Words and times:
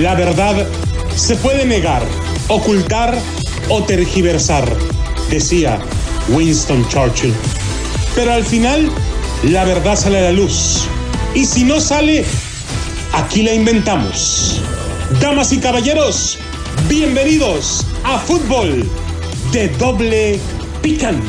La 0.00 0.14
verdad 0.14 0.66
se 1.14 1.36
puede 1.36 1.66
negar, 1.66 2.02
ocultar 2.48 3.14
o 3.68 3.82
tergiversar, 3.82 4.64
decía 5.28 5.78
Winston 6.30 6.88
Churchill. 6.88 7.34
Pero 8.14 8.32
al 8.32 8.42
final, 8.42 8.90
la 9.42 9.64
verdad 9.64 9.94
sale 9.94 10.18
a 10.18 10.22
la 10.22 10.32
luz. 10.32 10.88
Y 11.34 11.44
si 11.44 11.64
no 11.64 11.78
sale, 11.78 12.24
aquí 13.12 13.42
la 13.42 13.52
inventamos. 13.52 14.62
Damas 15.20 15.52
y 15.52 15.60
caballeros, 15.60 16.38
bienvenidos 16.88 17.86
a 18.02 18.18
Fútbol 18.18 18.88
de 19.52 19.68
Doble 19.68 20.40
Pican. 20.80 21.22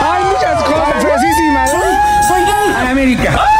¡Hay 0.00 0.24
muchas 0.24 0.62
cosas! 0.62 1.02
¡Famosísimas! 1.02 1.70
¡A 2.74 2.90
América! 2.90 3.55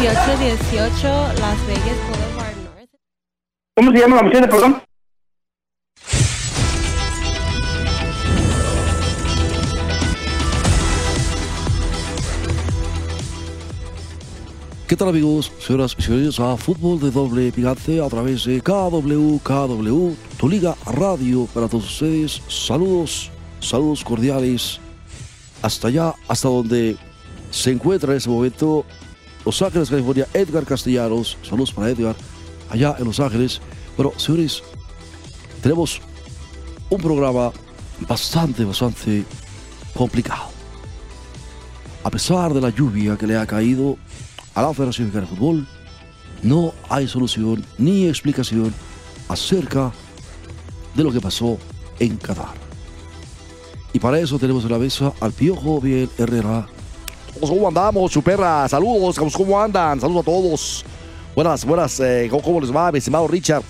1818 0.00 1.08
Las 1.40 1.66
Vegas 1.66 1.96
Boulevard 2.08 2.56
North. 2.64 2.90
¿Cómo 3.76 3.92
se 3.92 3.98
llama 3.98 4.16
la 4.16 4.22
muchacha, 4.24 4.48
perdón? 4.48 4.82
¿Qué 14.88 14.96
tal 14.96 15.08
amigos, 15.08 15.52
señoras 15.60 15.94
y 15.96 16.02
señores? 16.02 16.40
A 16.40 16.56
Fútbol 16.56 16.98
de 17.00 17.10
Doble 17.10 17.52
Picante 17.52 18.02
a 18.02 18.08
través 18.08 18.44
de 18.44 18.60
KW, 18.60 19.38
KW, 19.42 20.12
tu 20.38 20.48
liga 20.48 20.74
radio 20.86 21.46
para 21.54 21.68
todos 21.68 21.84
ustedes. 21.84 22.42
Saludos, 22.48 23.30
saludos 23.60 24.02
cordiales. 24.02 24.80
Hasta 25.62 25.88
allá, 25.88 26.14
hasta 26.28 26.48
donde 26.48 26.96
se 27.50 27.70
encuentra 27.70 28.10
en 28.12 28.18
este 28.18 28.28
momento 28.28 28.84
Los 29.44 29.60
Ángeles, 29.62 29.90
California, 29.90 30.26
Edgar 30.32 30.64
Castellanos. 30.64 31.36
Saludos 31.42 31.72
para 31.72 31.90
Edgar, 31.90 32.16
allá 32.70 32.96
en 32.98 33.04
Los 33.04 33.20
Ángeles. 33.20 33.60
Pero, 33.96 34.12
señores, 34.16 34.62
tenemos 35.62 36.00
un 36.90 37.00
programa 37.00 37.52
bastante, 38.08 38.64
bastante 38.64 39.24
complicado. 39.94 40.48
A 42.02 42.10
pesar 42.10 42.52
de 42.52 42.60
la 42.60 42.70
lluvia 42.70 43.16
que 43.16 43.26
le 43.26 43.36
ha 43.36 43.46
caído 43.46 43.96
a 44.54 44.62
la 44.62 44.74
Federación 44.74 45.08
Mexicana 45.08 45.28
de 45.28 45.36
Fútbol, 45.36 45.66
no 46.42 46.74
hay 46.88 47.08
solución 47.08 47.64
ni 47.78 48.06
explicación 48.06 48.74
acerca 49.28 49.92
de 50.94 51.02
lo 51.02 51.12
que 51.12 51.20
pasó 51.20 51.58
en 51.98 52.16
Qatar. 52.16 52.54
Y 53.92 53.98
para 53.98 54.18
eso 54.18 54.38
tenemos 54.38 54.64
en 54.64 54.72
la 54.72 54.78
mesa 54.78 55.12
al 55.20 55.32
Piojo 55.32 55.80
Biel 55.80 56.10
Herrera. 56.18 56.66
¿Cómo 57.40 57.68
andamos, 57.68 58.12
chuperra? 58.12 58.68
Saludos, 58.68 59.18
¿cómo 59.32 59.60
andan? 59.60 60.00
Saludos 60.00 60.22
a 60.22 60.24
todos. 60.24 60.84
Buenas, 61.34 61.64
buenas, 61.64 61.98
eh, 61.98 62.28
¿cómo, 62.30 62.60
les 62.60 62.74
va, 62.74 62.92
mi 62.92 62.98
estimado 62.98 63.26
Richard? 63.26 63.62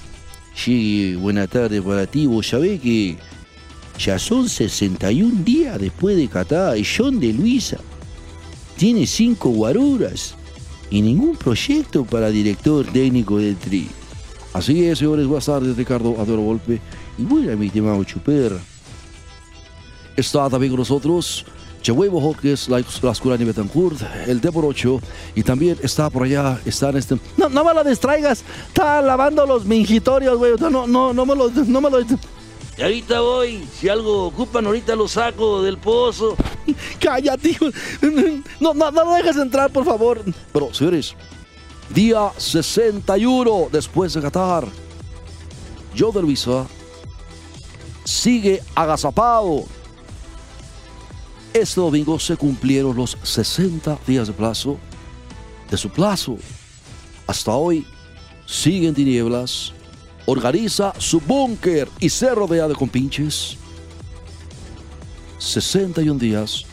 Sí, 0.54 1.16
buena 1.16 1.46
tarde 1.46 1.80
para 1.80 2.06
ti. 2.06 2.26
Vos 2.26 2.46
sabés 2.46 2.80
que 2.80 3.16
ya 3.98 4.18
son 4.18 4.48
61 4.48 5.42
días 5.42 5.78
después 5.80 6.16
de 6.16 6.28
Qatar 6.28 6.76
y 6.76 6.84
John 6.84 7.18
de 7.18 7.32
Luisa 7.32 7.78
tiene 8.76 9.06
cinco 9.06 9.48
guaruras 9.48 10.34
y 10.90 11.00
ningún 11.00 11.36
proyecto 11.36 12.04
para 12.04 12.28
director 12.28 12.84
técnico 12.86 13.38
del 13.38 13.56
Tri. 13.56 13.88
Así 14.52 14.84
es, 14.84 14.98
señores, 14.98 15.26
buenas 15.26 15.46
tardes, 15.46 15.76
Ricardo 15.76 16.20
Adoro 16.20 16.42
Golpe. 16.42 16.80
Y 17.16 17.22
bueno, 17.22 17.56
mi 17.56 17.66
estimado 17.66 18.04
Chuper. 18.04 18.58
Está 20.16 20.48
también 20.50 20.70
con 20.70 20.80
nosotros 20.80 21.46
Chehuevo 21.84 22.18
Hawkes, 22.18 22.70
la, 22.70 22.82
la 23.02 23.12
Escuela 23.12 23.36
de 23.36 23.44
Betancourt, 23.44 24.00
el 24.26 24.40
de 24.40 24.50
por 24.50 24.64
8, 24.64 25.00
y 25.34 25.42
también 25.42 25.76
está 25.82 26.08
por 26.08 26.22
allá, 26.22 26.58
está 26.64 26.88
en 26.88 26.96
este... 26.96 27.18
No, 27.36 27.50
no 27.50 27.62
me 27.62 27.74
lo 27.74 27.84
distraigas, 27.84 28.42
está 28.68 29.02
lavando 29.02 29.44
los 29.44 29.66
mingitorios, 29.66 30.38
güey, 30.38 30.54
no, 30.58 30.86
no, 30.86 31.12
no 31.12 31.26
me 31.26 31.36
lo... 31.36 31.50
No 31.50 31.82
me 31.82 31.90
lo 31.90 32.00
Y 32.00 32.82
ahorita 32.82 33.20
voy, 33.20 33.68
si 33.78 33.90
algo 33.90 34.28
ocupan, 34.28 34.64
ahorita 34.64 34.96
lo 34.96 35.06
saco 35.06 35.62
del 35.62 35.76
pozo. 35.76 36.36
Cállate, 36.98 37.50
hijo. 37.50 37.66
No, 38.60 38.72
no, 38.72 38.90
no 38.90 39.04
lo 39.04 39.12
dejes 39.16 39.36
entrar, 39.36 39.70
por 39.70 39.84
favor. 39.84 40.22
Pero, 40.54 40.72
señores, 40.72 41.14
día 41.90 42.30
61 42.38 43.68
después 43.70 44.14
de 44.14 44.22
Qatar. 44.22 44.66
Joe 45.94 46.22
Luisa 46.22 46.64
sigue 48.04 48.62
agazapado. 48.74 49.64
Este 51.54 51.80
domingo 51.80 52.18
se 52.18 52.36
cumplieron 52.36 52.96
los 52.96 53.16
60 53.22 53.96
días 54.08 54.26
de 54.26 54.32
plazo, 54.32 54.76
de 55.70 55.76
su 55.76 55.88
plazo. 55.88 56.36
Hasta 57.28 57.52
hoy 57.52 57.86
sigue 58.44 58.88
en 58.88 58.94
tinieblas, 58.94 59.72
organiza 60.26 60.92
su 60.98 61.20
búnker 61.20 61.88
y 62.00 62.08
se 62.08 62.34
rodea 62.34 62.66
de 62.66 62.74
compinches. 62.74 63.56
61 65.38 66.18
días 66.18 66.64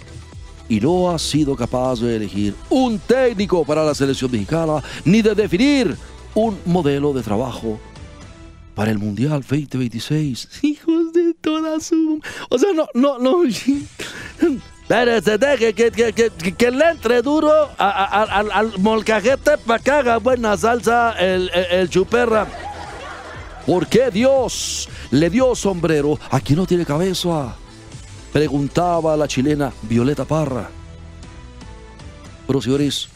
y 0.67 0.79
no 0.79 1.11
ha 1.11 1.19
sido 1.19 1.55
capaz 1.55 1.99
de 1.99 2.15
elegir 2.15 2.55
un 2.71 2.97
técnico 2.97 3.63
para 3.63 3.83
la 3.85 3.93
selección 3.93 4.31
mexicana 4.31 4.81
ni 5.05 5.21
de 5.21 5.35
definir 5.35 5.95
un 6.33 6.57
modelo 6.65 7.13
de 7.13 7.21
trabajo 7.21 7.79
para 8.73 8.89
el 8.89 8.97
Mundial 8.97 9.41
2026. 9.41 10.49
Hijos 10.63 11.13
de 11.13 11.35
toda 11.35 11.79
su... 11.79 12.19
O 12.49 12.57
sea, 12.57 12.73
no, 12.73 12.87
no, 12.95 13.19
no... 13.19 13.43
Que, 14.91 15.73
que, 15.73 16.53
que, 16.57 16.71
le 16.71 16.89
entre 16.89 17.21
duro 17.21 17.69
al, 17.77 18.73
molcajete 18.79 19.57
para 19.59 19.81
que 19.81 19.89
haga 19.89 20.17
buena 20.17 20.57
salsa 20.57 21.13
el, 21.13 21.49
el, 21.53 21.65
el 21.79 21.89
chuperra. 21.89 22.45
¿Por 23.65 23.87
qué 23.87 24.11
Dios 24.11 24.89
le 25.11 25.29
dio 25.29 25.55
sombrero 25.55 26.19
a 26.29 26.41
quien 26.41 26.59
no 26.59 26.65
tiene 26.65 26.85
cabeza? 26.85 27.55
Preguntaba 28.33 29.15
la 29.15 29.29
chilena 29.29 29.71
Violeta 29.83 30.25
Parra. 30.25 30.69
Pero 32.45 32.61
señores, 32.61 33.07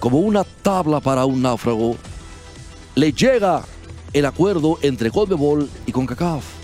como 0.00 0.18
una 0.18 0.42
tabla 0.42 0.98
para 0.98 1.24
un 1.26 1.42
náufrago, 1.42 1.96
le 2.96 3.12
llega 3.12 3.62
el 4.12 4.26
acuerdo 4.26 4.80
entre 4.82 5.12
Conmebol 5.12 5.70
y 5.86 5.92
CONCACAF 5.92 6.59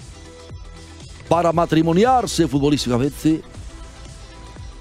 para 1.28 1.52
matrimoniarse 1.52 2.46
futbolísticamente. 2.46 3.42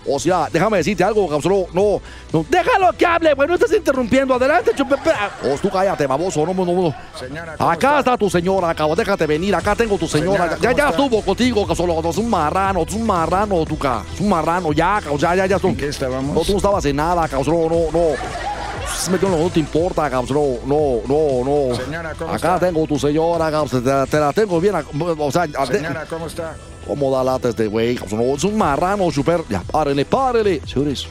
O 0.07 0.19
sea, 0.19 0.47
déjame 0.51 0.77
decirte 0.77 1.03
algo, 1.03 1.27
Causolo. 1.27 1.65
No, 1.73 1.99
no, 2.31 2.45
déjalo 2.47 2.93
que 2.93 3.05
hable, 3.05 3.33
güey. 3.33 3.47
No 3.47 3.55
estás 3.55 3.73
interrumpiendo. 3.73 4.35
Adelante, 4.35 4.71
chupepe. 4.75 5.09
Oh, 5.43 5.57
tú 5.59 5.69
cállate, 5.69 6.05
baboso. 6.05 6.45
No, 6.45 6.53
no, 6.53 6.65
no. 6.65 6.95
Acá 7.67 7.99
está 7.99 8.15
tu 8.15 8.29
señora, 8.29 8.75
cabrón. 8.75 8.97
Déjate 8.97 9.25
venir. 9.25 9.55
Acá 9.55 9.75
tengo 9.75 9.97
tu 9.97 10.07
señora. 10.07 10.43
Señora, 10.43 10.49
ya, 10.49 10.69
¿cómo 10.69 10.77
ya 10.77 10.89
está? 10.89 10.89
estuvo 10.89 11.21
contigo, 11.23 11.65
Causolo. 11.65 12.01
No, 12.03 12.09
es 12.11 12.17
un 12.17 12.29
marrano, 12.29 12.83
es 12.83 12.93
un 12.93 13.07
marrano, 13.07 13.65
tú, 13.65 13.79
ca. 13.79 14.03
Es 14.13 14.19
un 14.19 14.29
marrano. 14.29 14.71
Ya, 14.73 14.99
cabrón. 15.01 15.17
Ya, 15.17 15.35
ya, 15.35 15.45
ya. 15.47 15.57
¿En 15.63 15.75
qué 15.75 15.87
estábamos? 15.87 16.35
No, 16.35 16.41
tú 16.41 16.51
no 16.51 16.57
estabas 16.57 16.85
en 16.85 16.95
nada, 16.97 17.27
Causolo. 17.27 17.67
No, 17.67 17.91
no. 17.91 18.54
Se 18.87 19.11
metió 19.11 19.27
en 19.27 19.31
lo 19.33 19.37
que 19.39 19.43
no 19.45 19.49
te 19.51 19.59
importa, 19.59 20.09
Causolo. 20.09 20.59
No, 20.65 21.01
no, 21.07 21.43
no. 21.69 21.75
Señora, 21.75 22.13
¿cómo 22.17 22.33
Acá 22.33 22.55
está? 22.55 22.59
tengo 22.67 22.85
tu 22.87 22.97
señora, 22.97 23.51
cabrón. 23.51 23.83
Te, 23.83 23.89
la- 23.89 24.05
te 24.05 24.19
la 24.19 24.33
tengo 24.33 24.59
bien. 24.59 24.75
O 25.19 25.31
sea, 25.31 25.47
Señora, 25.67 26.05
¿cómo 26.09 26.27
está? 26.27 26.55
¿Cómo 26.87 27.11
da 27.11 27.23
lata 27.23 27.49
este 27.49 27.67
güey? 27.67 27.99
No, 28.11 28.35
es 28.35 28.43
un 28.43 28.57
marrano, 28.57 29.09
super. 29.11 29.41
Ya, 29.49 29.61
párele, 29.61 30.05
párele. 30.05 30.61
Señores. 30.65 31.07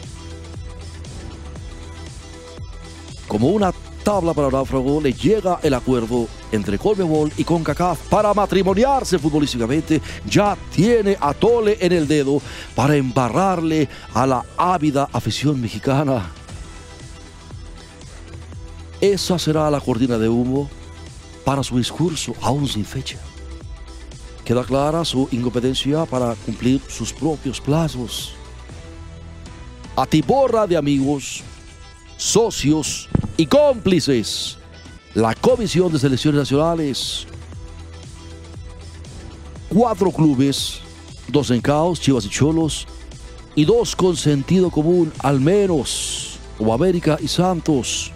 Como 3.28 3.48
una 3.48 3.72
tabla 4.04 4.34
para 4.34 4.50
náufrago, 4.50 5.00
le 5.00 5.12
llega 5.12 5.58
el 5.62 5.74
acuerdo 5.74 6.28
entre 6.52 6.78
Colmebol 6.78 7.32
y 7.36 7.42
CONCACAF 7.44 7.98
para 8.08 8.32
matrimoniarse 8.34 9.18
futbolísticamente. 9.18 10.00
Ya 10.26 10.56
tiene 10.74 11.16
a 11.20 11.32
Tole 11.34 11.76
en 11.80 11.92
el 11.92 12.06
dedo 12.06 12.40
para 12.76 12.94
embarrarle 12.96 13.88
a 14.12 14.26
la 14.26 14.44
ávida 14.56 15.08
afición 15.12 15.60
mexicana. 15.60 16.30
Esa 19.04 19.38
será 19.38 19.70
la 19.70 19.82
cortina 19.82 20.16
de 20.16 20.30
humo 20.30 20.66
para 21.44 21.62
su 21.62 21.76
discurso, 21.76 22.32
aún 22.40 22.66
sin 22.66 22.86
fecha. 22.86 23.18
Queda 24.46 24.64
clara 24.64 25.04
su 25.04 25.28
incompetencia 25.30 26.06
para 26.06 26.34
cumplir 26.46 26.80
sus 26.88 27.12
propios 27.12 27.60
plazos. 27.60 28.32
Atiborra 29.94 30.66
de 30.66 30.78
amigos, 30.78 31.42
socios 32.16 33.10
y 33.36 33.44
cómplices. 33.44 34.56
La 35.12 35.34
Comisión 35.34 35.92
de 35.92 35.98
Selecciones 35.98 36.38
Nacionales. 36.38 37.26
Cuatro 39.68 40.10
clubes, 40.10 40.80
dos 41.28 41.50
en 41.50 41.60
caos, 41.60 42.00
Chivas 42.00 42.24
y 42.24 42.30
Cholos, 42.30 42.86
y 43.54 43.66
dos 43.66 43.94
con 43.94 44.16
sentido 44.16 44.70
común, 44.70 45.12
al 45.18 45.40
menos, 45.40 46.38
como 46.56 46.72
América 46.72 47.18
y 47.20 47.28
Santos. 47.28 48.10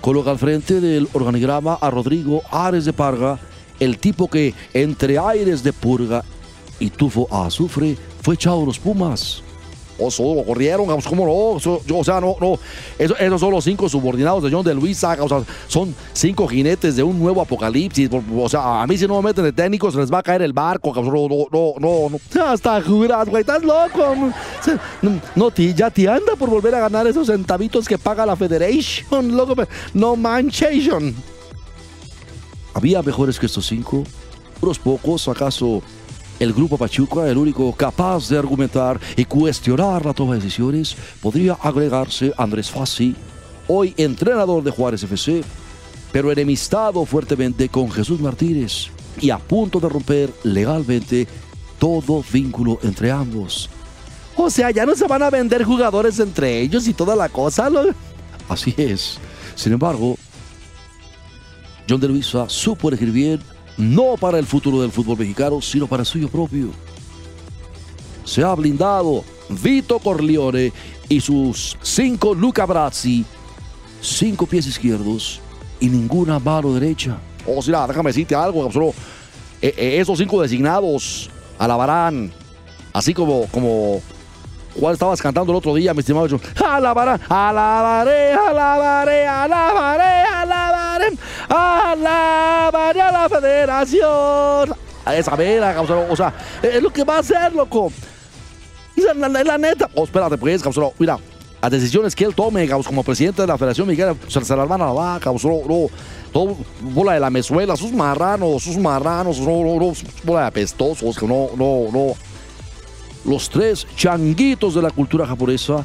Coloca 0.00 0.30
al 0.30 0.38
frente 0.38 0.80
del 0.80 1.08
organigrama 1.12 1.74
a 1.74 1.90
Rodrigo 1.90 2.42
Ares 2.50 2.86
de 2.86 2.92
Parga, 2.92 3.38
el 3.78 3.98
tipo 3.98 4.28
que 4.28 4.54
entre 4.72 5.18
aires 5.18 5.62
de 5.62 5.72
purga 5.72 6.24
y 6.78 6.90
tufo 6.90 7.28
a 7.30 7.46
azufre 7.46 7.96
fue 8.22 8.34
echado 8.34 8.64
los 8.64 8.78
Pumas. 8.78 9.42
O 10.00 10.10
solo 10.10 10.36
lo 10.36 10.44
corrieron, 10.44 10.86
¿cómo 11.02 11.26
no? 11.26 11.58
Yo, 11.58 11.98
o 11.98 12.04
sea, 12.04 12.20
no, 12.20 12.36
no. 12.40 12.58
Eso- 12.98 13.16
esos 13.18 13.40
son 13.40 13.50
los 13.50 13.64
cinco 13.64 13.88
subordinados 13.88 14.42
de 14.42 14.50
John 14.50 14.64
de 14.64 14.74
Luisa, 14.74 15.16
o 15.20 15.28
sea, 15.28 15.42
son 15.68 15.94
cinco 16.12 16.46
jinetes 16.48 16.96
de 16.96 17.02
un 17.02 17.18
nuevo 17.18 17.40
apocalipsis. 17.42 18.08
O 18.36 18.48
sea, 18.48 18.82
a 18.82 18.86
mí 18.86 18.96
si 18.96 19.06
no 19.06 19.16
me 19.20 19.28
meten 19.28 19.44
de 19.44 19.52
técnicos 19.52 19.94
les 19.94 20.10
va 20.12 20.18
a 20.18 20.22
caer 20.22 20.42
el 20.42 20.52
barco. 20.52 20.92
No, 20.94 21.02
no, 21.28 21.74
no, 21.78 22.08
no. 22.10 22.42
Hasta 22.44 22.80
juras, 22.82 23.28
güey, 23.28 23.40
estás 23.42 23.62
loco. 23.62 24.14
No, 25.02 25.20
no, 25.34 25.50
ti- 25.50 25.74
ya 25.74 25.90
te 25.90 26.08
anda 26.08 26.34
por 26.38 26.48
volver 26.50 26.74
a 26.74 26.80
ganar 26.80 27.06
esos 27.06 27.26
centavitos 27.26 27.86
que 27.88 27.98
paga 27.98 28.24
la 28.24 28.36
Federation, 28.36 29.36
loco. 29.36 29.54
No 29.94 30.16
manchation. 30.16 31.14
¿Había 32.74 33.02
mejores 33.02 33.38
que 33.38 33.46
estos 33.46 33.66
cinco? 33.66 34.04
Unos 34.60 34.78
pocos, 34.78 35.26
¿acaso 35.28 35.82
el 36.40 36.52
grupo 36.52 36.76
Pachuca, 36.76 37.28
el 37.28 37.38
único 37.38 37.72
capaz 37.72 38.28
de 38.28 38.38
argumentar 38.38 38.98
y 39.14 39.24
cuestionar 39.24 40.04
la 40.04 40.14
toma 40.14 40.34
de 40.34 40.40
decisiones? 40.40 40.96
Podría 41.20 41.52
agregarse 41.52 42.32
Andrés 42.36 42.70
Fassi, 42.70 43.14
hoy 43.68 43.94
entrenador 43.96 44.64
de 44.64 44.72
Juárez 44.72 45.04
FC, 45.04 45.44
pero 46.10 46.32
enemistado 46.32 47.04
fuertemente 47.04 47.68
con 47.68 47.90
Jesús 47.90 48.18
Martínez 48.20 48.88
y 49.20 49.30
a 49.30 49.38
punto 49.38 49.78
de 49.78 49.88
romper 49.88 50.32
legalmente 50.42 51.28
todo 51.78 52.24
vínculo 52.32 52.78
entre 52.82 53.10
ambos. 53.10 53.70
O 54.36 54.48
sea, 54.48 54.70
ya 54.70 54.86
no 54.86 54.94
se 54.94 55.06
van 55.06 55.22
a 55.22 55.30
vender 55.30 55.64
jugadores 55.64 56.18
entre 56.18 56.60
ellos 56.60 56.88
y 56.88 56.94
toda 56.94 57.14
la 57.14 57.28
cosa. 57.28 57.68
¿no? 57.68 57.82
Así 58.48 58.74
es. 58.76 59.18
Sin 59.54 59.72
embargo, 59.72 60.16
John 61.88 62.00
de 62.00 62.08
Luisa 62.08 62.48
supo 62.48 62.88
elegir 62.88 63.10
bien, 63.10 63.40
no 63.80 64.16
para 64.16 64.38
el 64.38 64.46
futuro 64.46 64.80
del 64.80 64.92
fútbol 64.92 65.18
mexicano, 65.18 65.60
sino 65.60 65.86
para 65.86 66.04
suyo 66.04 66.28
propio. 66.28 66.70
Se 68.24 68.44
ha 68.44 68.54
blindado 68.54 69.24
Vito 69.48 69.98
Corleone 69.98 70.72
y 71.08 71.20
sus 71.20 71.76
cinco 71.82 72.34
Luca 72.34 72.66
Brazzi, 72.66 73.24
cinco 74.00 74.46
pies 74.46 74.66
izquierdos 74.66 75.40
y 75.80 75.88
ninguna 75.88 76.38
mano 76.38 76.72
derecha. 76.72 77.18
O 77.46 77.60
sea, 77.62 77.86
déjame 77.86 78.10
decirte 78.10 78.34
algo, 78.34 78.62
Capsolo. 78.62 78.94
Eh, 79.62 79.74
eh, 79.76 79.98
esos 80.00 80.18
cinco 80.18 80.40
designados 80.40 81.28
alabarán, 81.58 82.32
así 82.92 83.12
como, 83.12 83.46
como, 83.46 84.00
¿cuál 84.78 84.94
estabas 84.94 85.20
cantando 85.20 85.52
el 85.52 85.56
otro 85.58 85.74
día, 85.74 85.92
mi 85.94 86.00
estimado? 86.00 86.26
John? 86.30 86.40
Alabarán, 86.64 87.20
alabaré, 87.28 88.32
alabaré, 88.32 89.26
alabaré, 89.26 90.22
alabaré, 90.24 91.06
alabaré 91.48 93.00
a 93.00 93.12
la 93.12 93.28
federación. 93.28 94.74
A 95.04 95.16
esa 95.16 95.34
vera, 95.36 95.80
o 95.80 96.16
sea, 96.16 96.32
es 96.62 96.82
lo 96.82 96.90
que 96.92 97.04
va 97.04 97.16
a 97.16 97.20
hacer, 97.20 97.52
loco. 97.54 97.90
Es 98.96 99.04
la, 99.16 99.28
la- 99.28 99.44
la 99.44 99.58
neta. 99.58 99.88
Oh, 99.94 100.04
espérate, 100.04 100.36
pues, 100.38 100.62
Capsolo, 100.62 100.92
mira. 100.98 101.18
Las 101.62 101.70
decisiones 101.72 102.16
que 102.16 102.24
él 102.24 102.34
tome, 102.34 102.66
Gauss, 102.66 102.86
como 102.86 103.02
presidente 103.04 103.42
de 103.42 103.46
la 103.48 103.58
Federación 103.58 103.86
Mexicana, 103.86 104.14
se, 104.28 104.42
se 104.42 104.56
las 104.56 104.66
van 104.66 104.80
a 104.80 104.86
la 104.86 104.92
vaca, 104.92 105.30
no, 105.30 105.86
todo, 106.32 106.56
bola 106.80 107.12
de 107.12 107.20
la 107.20 107.28
mezuela, 107.28 107.76
sus 107.76 107.92
marranos, 107.92 108.62
sus 108.62 108.78
marranos, 108.78 109.38
no, 109.40 109.62
no, 109.62 109.74
no, 109.78 109.92
bola 110.24 110.40
de 110.40 110.46
apestosos, 110.46 111.22
no, 111.22 111.50
no, 111.58 111.88
no. 111.92 112.14
Los 113.24 113.50
tres 113.50 113.86
changuitos 113.96 114.74
de 114.74 114.82
la 114.82 114.90
cultura 114.90 115.26
japonesa, 115.26 115.84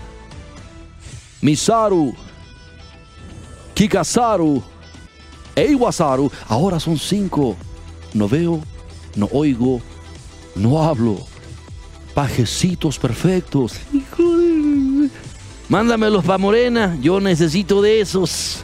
Misaru, 1.42 2.14
Kikasaru 3.74 4.64
e 5.56 5.72
Iwasaru, 5.72 6.32
ahora 6.48 6.80
son 6.80 6.98
cinco. 6.98 7.56
No 8.14 8.28
veo, 8.30 8.62
no 9.16 9.28
oigo, 9.32 9.82
no 10.56 10.82
hablo. 10.82 11.18
Pajecitos 12.14 12.98
perfectos. 12.98 13.74
Mándamelos 15.68 16.24
pa' 16.24 16.38
Morena, 16.38 16.98
yo 17.02 17.20
necesito 17.20 17.82
de 17.82 18.00
esos. 18.00 18.64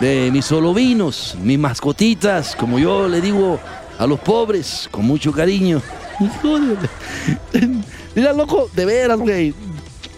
De 0.00 0.30
mis 0.30 0.44
solovinos, 0.44 1.36
mis 1.42 1.58
mascotitas, 1.58 2.54
como 2.54 2.78
yo 2.78 3.08
le 3.08 3.20
digo 3.20 3.58
a 3.98 4.06
los 4.06 4.20
pobres, 4.20 4.88
con 4.90 5.06
mucho 5.06 5.32
cariño. 5.32 5.80
Hijo 6.20 6.58
Mira, 8.14 8.32
loco, 8.32 8.70
de 8.74 8.86
veras, 8.86 9.18
güey. 9.18 9.54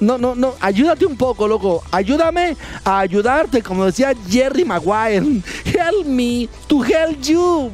No, 0.00 0.16
no, 0.16 0.34
no, 0.36 0.54
ayúdate 0.60 1.04
un 1.04 1.16
poco, 1.16 1.48
loco. 1.48 1.82
Ayúdame 1.90 2.56
a 2.84 3.00
ayudarte, 3.00 3.62
como 3.62 3.84
decía 3.84 4.12
Jerry 4.28 4.64
Maguire. 4.64 5.42
Help 5.64 6.06
me 6.06 6.48
to 6.68 6.84
help 6.84 7.20
you. 7.22 7.70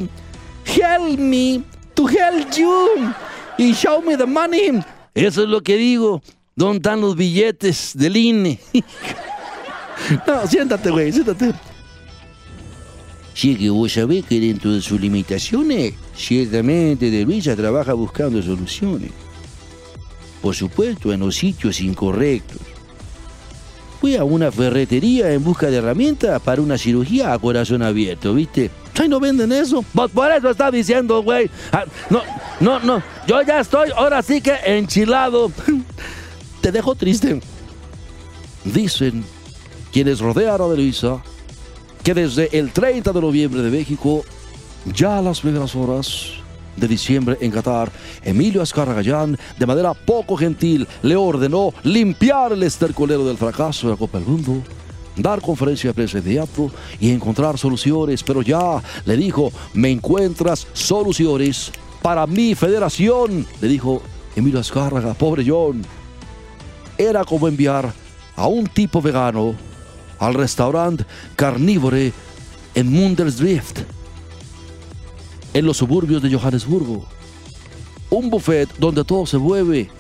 Help 0.65 1.19
me 1.19 1.63
to 1.95 2.09
help 2.09 2.51
you. 2.57 3.13
Y 3.59 3.73
show 3.75 4.01
me 4.01 4.17
the 4.17 4.27
money. 4.27 4.83
Eso 5.15 5.43
es 5.43 5.49
lo 5.49 5.63
que 5.63 5.77
digo. 5.77 6.23
¿Dónde 6.57 6.77
están 6.77 7.01
los 7.01 7.17
billetes 7.17 7.93
del 7.95 8.17
INE? 8.17 8.59
no, 10.27 10.47
siéntate, 10.47 10.91
güey, 10.91 11.13
siéntate. 11.13 11.53
Sí, 13.35 13.57
que 13.57 13.69
vos 13.69 13.93
sabés 13.93 14.25
que 14.25 14.39
dentro 14.39 14.73
de 14.73 14.81
sus 14.81 15.01
limitaciones, 15.01 15.95
ciertamente 16.17 17.11
De 17.11 17.25
Luisa 17.25 17.57
trabaja 17.57 17.93
buscando 17.93 18.41
soluciones. 18.41 19.11
Por 20.41 20.55
supuesto, 20.55 21.13
en 21.13 21.21
los 21.21 21.35
sitios 21.35 21.81
incorrectos. 21.81 22.61
Fui 24.01 24.17
a 24.17 24.25
una 24.25 24.53
ferretería 24.53 25.33
en 25.33 25.43
busca 25.43 25.69
de 25.69 25.79
herramientas 25.79 26.41
para 26.43 26.63
una 26.63 26.79
cirugía 26.79 27.33
a 27.33 27.39
corazón 27.39 27.83
abierto, 27.83 28.35
¿viste? 28.35 28.71
Ay, 29.01 29.09
no 29.09 29.19
venden 29.19 29.51
eso. 29.51 29.83
Por 29.83 30.31
eso 30.31 30.51
está 30.51 30.71
diciendo, 30.71 31.23
güey. 31.23 31.51
Ah, 31.73 31.85
no, 32.11 32.23
no, 32.61 32.79
no. 32.81 33.03
Yo 33.27 33.43
ya 33.43 33.61
estoy, 33.61 33.91
ahora 33.97 34.23
sí 34.23 34.41
que 34.41 34.55
enchilado. 34.65 35.51
Te 36.61 36.71
dejo 36.71 36.95
triste. 36.95 37.41
Dicen 38.65 39.25
quienes 39.93 40.21
rodean 40.21 40.61
a 40.61 40.67
Luisa 40.67 41.23
que 42.05 42.13
desde 42.13 42.57
el 42.57 42.71
30 42.71 43.13
de 43.13 43.21
noviembre 43.21 43.63
de 43.63 43.71
México, 43.71 44.25
ya 44.95 45.19
a 45.19 45.23
las 45.23 45.41
primeras 45.41 45.75
horas 45.75 46.33
de 46.77 46.87
diciembre 46.87 47.39
en 47.41 47.51
Qatar, 47.51 47.91
Emilio 48.23 48.61
Azcárraga 48.61 48.97
Gallán, 48.97 49.39
de 49.59 49.67
manera 49.67 49.95
poco 49.95 50.37
gentil, 50.37 50.87
le 51.03 51.17
ordenó 51.17 51.73
limpiar 51.83 52.53
el 52.53 52.63
estercolero 52.63 53.25
del 53.25 53.39
fracaso 53.39 53.87
de 53.87 53.95
la 53.95 53.99
Copa 53.99 54.19
del 54.19 54.29
Mundo, 54.29 54.63
dar 55.17 55.41
conferencia 55.41 55.91
de 55.91 55.95
prensa 55.95 56.19
inmediato 56.19 56.71
y 57.01 57.11
encontrar 57.11 57.57
soluciones, 57.57 58.23
pero 58.23 58.43
ya 58.43 58.83
le 59.07 59.17
dijo, 59.17 59.51
me 59.73 59.91
encuentras 59.91 60.67
soluciones 60.75 61.73
para 62.03 62.27
mi 62.27 62.55
federación, 62.55 63.47
le 63.63 63.69
dijo 63.69 64.03
Emilio 64.37 64.61
Azcárraga, 64.61 65.15
pobre 65.15 65.43
John. 65.47 65.83
Era 66.99 67.25
como 67.25 67.49
enviar 67.49 67.91
a 68.37 68.47
un 68.47 68.67
tipo 68.67 69.01
vegano 69.01 69.55
al 70.27 70.35
restaurante 70.35 71.05
carnívore 71.37 72.13
en 72.75 72.91
Mundelsdrift, 72.91 73.81
en 75.53 75.67
los 75.67 75.77
suburbios 75.77 76.23
de 76.23 76.35
Johannesburgo. 76.35 77.07
Un 78.11 78.31
buffet 78.31 78.69
donde 78.79 79.05
todo 79.05 79.27
se 79.27 79.39
mueve 79.39 79.91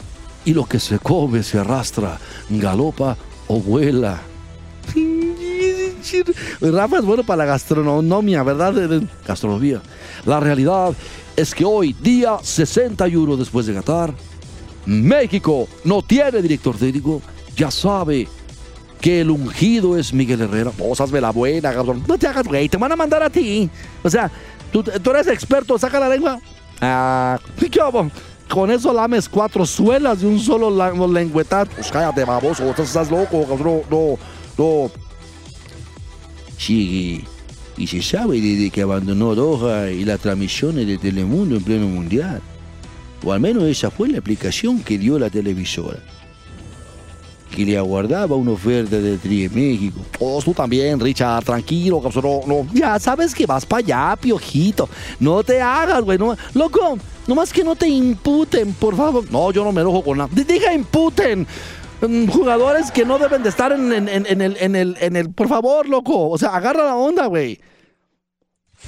y 0.44 0.54
lo 0.54 0.64
que 0.64 0.80
se 0.80 0.98
come 0.98 1.42
se 1.42 1.58
arrastra, 1.58 2.18
galopa 2.48 3.16
o 3.48 3.60
vuela. 3.60 4.20
Rafa 6.60 6.98
es 6.98 7.04
bueno 7.04 7.24
para 7.24 7.44
la 7.44 7.46
gastronomía, 7.46 8.42
¿verdad? 8.42 9.02
Gastronomía. 9.26 9.80
La 10.26 10.40
realidad 10.40 10.92
es 11.36 11.54
que 11.54 11.64
hoy, 11.64 11.94
día 12.00 12.38
61 12.42 13.36
después 13.36 13.66
de 13.66 13.74
Qatar, 13.74 14.14
México 14.86 15.66
no 15.84 16.02
tiene 16.02 16.42
director 16.42 16.76
técnico, 16.76 17.22
ya 17.56 17.70
sabe 17.70 18.28
que 19.04 19.20
el 19.20 19.28
ungido 19.28 19.98
es 19.98 20.14
Miguel 20.14 20.40
Herrera. 20.40 20.72
Vos 20.78 20.98
hazme 20.98 21.20
la 21.20 21.30
buena, 21.30 21.74
cabrón. 21.74 22.02
No 22.08 22.16
te 22.16 22.26
hagas, 22.26 22.46
güey, 22.46 22.70
te 22.70 22.78
van 22.78 22.90
a 22.90 22.96
mandar 22.96 23.22
a 23.22 23.28
ti. 23.28 23.68
O 24.02 24.08
sea, 24.08 24.30
tú, 24.72 24.82
eres 25.10 25.26
experto, 25.26 25.78
saca 25.78 26.00
la 26.00 26.08
lengua. 26.08 26.40
Ah, 26.80 27.38
¿qué 27.70 27.80
hago? 27.82 28.10
Con 28.48 28.70
eso 28.70 28.94
lames 28.94 29.28
cuatro 29.28 29.66
suelas 29.66 30.22
de 30.22 30.26
un 30.26 30.40
solo 30.40 30.70
lengüetazo. 31.06 31.70
Pues 31.72 31.90
cállate, 31.90 32.24
baboso, 32.24 32.64
estás, 32.70 32.86
estás 32.86 33.10
loco, 33.10 33.46
cabrón. 33.46 33.82
No, 33.90 34.16
no. 34.56 34.90
Sí, 36.56 37.22
y 37.76 37.86
se 37.86 38.00
sabe 38.00 38.40
desde 38.40 38.70
que 38.70 38.80
abandonó 38.80 39.34
Doha 39.34 39.90
y 39.90 40.06
las 40.06 40.20
transmisiones 40.20 40.86
de 40.86 40.96
Telemundo 40.96 41.56
en 41.56 41.62
pleno 41.62 41.88
mundial. 41.88 42.40
O 43.22 43.34
al 43.34 43.40
menos 43.40 43.64
esa 43.64 43.90
fue 43.90 44.08
la 44.08 44.16
explicación 44.16 44.82
que 44.82 44.96
dio 44.96 45.18
la 45.18 45.28
televisora. 45.28 45.98
Que 47.54 47.64
le 47.64 47.78
aguardaba 47.78 48.34
una 48.34 48.50
oferta 48.52 48.96
de 48.98 49.16
Tri 49.18 49.44
en 49.44 49.54
México. 49.54 50.00
Vos 50.18 50.44
tú 50.44 50.52
también, 50.52 50.98
Richard, 50.98 51.44
tranquilo. 51.44 52.02
No, 52.22 52.40
no. 52.46 52.66
Ya 52.72 52.98
sabes 52.98 53.32
que 53.34 53.46
vas 53.46 53.64
para 53.64 53.78
allá, 53.78 54.16
piojito. 54.20 54.88
No 55.20 55.42
te 55.44 55.60
hagas, 55.60 56.02
güey. 56.02 56.18
No, 56.18 56.36
loco, 56.54 56.98
nomás 57.28 57.52
que 57.52 57.62
no 57.62 57.76
te 57.76 57.86
imputen, 57.88 58.72
por 58.74 58.96
favor. 58.96 59.24
No, 59.30 59.52
yo 59.52 59.62
no 59.62 59.70
me 59.70 59.82
enojo 59.82 60.02
con 60.02 60.18
nada. 60.18 60.30
Diga 60.32 60.74
imputen. 60.74 61.46
Mm, 62.00 62.26
Jugadores 62.26 62.90
que 62.90 63.04
no 63.04 63.18
deben 63.18 63.42
de 63.44 63.48
estar 63.50 63.70
en, 63.72 63.92
en- 63.92 64.08
en- 64.08 64.26
en 64.26 64.40
el, 64.42 64.56
el, 64.76 64.96
en 65.00 65.16
el. 65.16 65.30
Por 65.30 65.46
favor, 65.48 65.88
loco. 65.88 66.30
O 66.30 66.36
sea, 66.38 66.50
agarra 66.56 66.84
la 66.84 66.96
onda, 66.96 67.26
güey. 67.26 67.60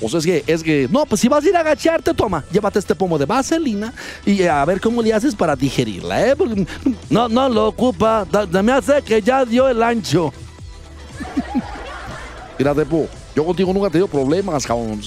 O 0.00 0.08
sea, 0.10 0.18
es 0.18 0.26
que, 0.26 0.44
es 0.46 0.62
que, 0.62 0.86
no, 0.90 1.06
pues 1.06 1.20
si 1.22 1.28
vas 1.28 1.42
a 1.44 1.48
ir 1.48 1.56
a 1.56 1.60
agacharte, 1.60 2.12
toma, 2.12 2.44
llévate 2.52 2.78
este 2.78 2.94
pomo 2.94 3.16
de 3.16 3.24
vaselina 3.24 3.94
y 4.26 4.42
a 4.42 4.62
ver 4.66 4.78
cómo 4.80 5.00
le 5.02 5.14
haces 5.14 5.34
para 5.34 5.56
digerirla, 5.56 6.28
¿eh? 6.28 6.34
No, 7.08 7.28
no 7.30 7.48
lo 7.48 7.68
ocupa, 7.68 8.26
da- 8.30 8.62
me 8.62 8.72
hace 8.72 9.00
que 9.02 9.22
ya 9.22 9.44
dio 9.46 9.66
el 9.68 9.82
ancho. 9.82 10.32
Mira, 12.58 12.74
Depo, 12.74 13.08
yo 13.34 13.42
contigo 13.44 13.72
nunca 13.72 13.88
he 13.88 13.90
tenido 13.90 14.08
problemas, 14.08 14.66
cabrón. 14.66 15.00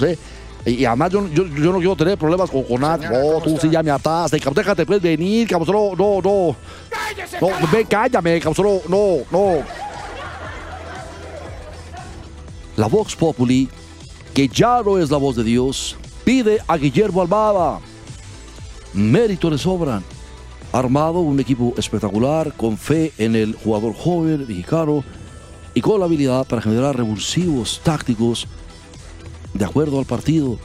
Y, 0.66 0.72
y 0.72 0.86
además 0.86 1.12
yo, 1.12 1.28
yo, 1.30 1.46
yo 1.46 1.72
no 1.72 1.78
quiero 1.78 1.96
tener 1.96 2.18
problemas 2.18 2.50
con, 2.50 2.64
con 2.64 2.82
nadie. 2.82 3.08
No, 3.10 3.40
tú 3.42 3.58
sí 3.62 3.70
ya 3.70 3.84
me 3.84 3.92
ataste, 3.92 4.40
cabrón, 4.40 4.56
déjate 4.56 4.86
pues 4.88 5.00
venir, 5.02 5.48
cabrón, 5.48 5.96
no, 5.96 5.96
no, 5.96 6.22
no. 6.22 6.56
No, 7.42 7.48
ven, 7.72 7.86
cállame, 7.88 8.40
cabrón, 8.40 8.80
no, 8.88 9.18
no. 9.32 9.58
La 12.76 12.88
Vox 12.88 13.16
Populi, 13.16 13.70
que 14.40 14.48
ya 14.48 14.82
no 14.82 14.98
es 14.98 15.12
la 15.12 15.18
voz 15.18 15.36
de 15.36 15.44
Dios, 15.44 15.98
pide 16.24 16.60
a 16.66 16.78
Guillermo 16.78 17.22
Almada. 17.22 17.82
Mérito 18.94 19.50
le 19.50 19.58
sobran. 19.58 20.02
Armado 20.72 21.20
un 21.20 21.42
equipo 21.42 21.74
espectacular, 21.76 22.54
con 22.56 22.78
fe 22.78 23.12
en 23.18 23.36
el 23.36 23.54
jugador 23.54 23.94
joven 23.94 24.46
mexicano 24.48 25.04
y 25.74 25.82
con 25.82 26.00
la 26.00 26.06
habilidad 26.06 26.48
para 26.48 26.62
generar 26.62 26.96
revulsivos 26.96 27.82
tácticos 27.84 28.48
de 29.54 29.66
acuerdo 29.66 30.00
al 30.00 30.06
partido. 30.06 30.58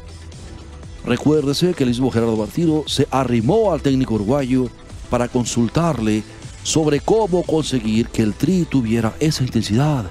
Recuérdese 1.04 1.74
que 1.74 1.82
el 1.82 1.90
mismo 1.90 2.12
Gerardo 2.12 2.36
Martino 2.36 2.84
se 2.86 3.08
arrimó 3.10 3.72
al 3.72 3.82
técnico 3.82 4.14
uruguayo 4.14 4.68
para 5.10 5.26
consultarle 5.26 6.22
sobre 6.62 7.00
cómo 7.00 7.42
conseguir 7.42 8.06
que 8.06 8.22
el 8.22 8.34
Tri 8.34 8.66
tuviera 8.70 9.16
esa 9.18 9.42
intensidad, 9.42 10.04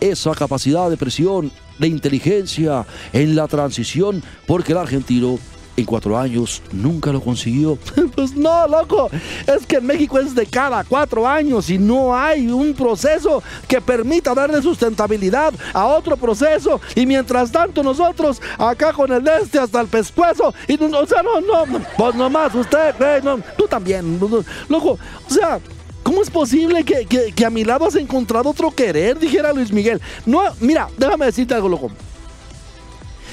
esa 0.00 0.34
capacidad 0.34 0.90
de 0.90 0.98
presión, 0.98 1.50
de 1.78 1.88
inteligencia 1.88 2.86
en 3.12 3.34
la 3.34 3.48
transición, 3.48 4.22
porque 4.46 4.72
el 4.72 4.78
argentino 4.78 5.38
en 5.76 5.84
cuatro 5.84 6.16
años 6.18 6.62
nunca 6.72 7.12
lo 7.12 7.20
consiguió. 7.20 7.78
Pues 8.14 8.36
no, 8.36 8.68
loco. 8.68 9.10
Es 9.46 9.66
que 9.66 9.76
en 9.76 9.86
México 9.86 10.18
es 10.18 10.34
de 10.34 10.46
cada 10.46 10.84
cuatro 10.84 11.26
años 11.26 11.68
y 11.68 11.78
no 11.78 12.16
hay 12.16 12.46
un 12.46 12.72
proceso 12.74 13.42
que 13.66 13.80
permita 13.80 14.34
darle 14.34 14.62
sustentabilidad 14.62 15.52
a 15.72 15.86
otro 15.86 16.16
proceso. 16.16 16.80
Y 16.94 17.06
mientras 17.06 17.50
tanto 17.50 17.82
nosotros 17.82 18.40
acá 18.56 18.92
con 18.92 19.10
el 19.10 19.26
este 19.26 19.58
hasta 19.58 19.80
el 19.80 19.88
pescuezo. 19.88 20.54
Y 20.68 20.74
o 20.74 21.06
sea, 21.06 21.22
no, 21.22 21.40
no, 21.40 21.80
pues 21.96 22.14
nomás 22.14 22.54
usted, 22.54 22.94
eh, 23.00 23.20
no, 23.22 23.40
tú 23.56 23.66
también, 23.66 24.20
loco. 24.68 24.98
O 25.28 25.30
sea, 25.30 25.58
¿cómo 26.04 26.22
es 26.22 26.30
posible 26.30 26.84
que, 26.84 27.04
que- 27.34 27.44
a 27.44 27.50
mi 27.50 27.64
lado 27.64 27.86
has 27.86 27.96
encontrado 27.96 28.50
otro 28.50 28.70
querer? 28.70 29.18
Dijera 29.18 29.52
Luis 29.52 29.72
Miguel. 29.72 30.00
No, 30.24 30.40
mira, 30.60 30.88
déjame 30.96 31.26
decirte 31.26 31.54
algo, 31.54 31.68
loco. 31.68 31.90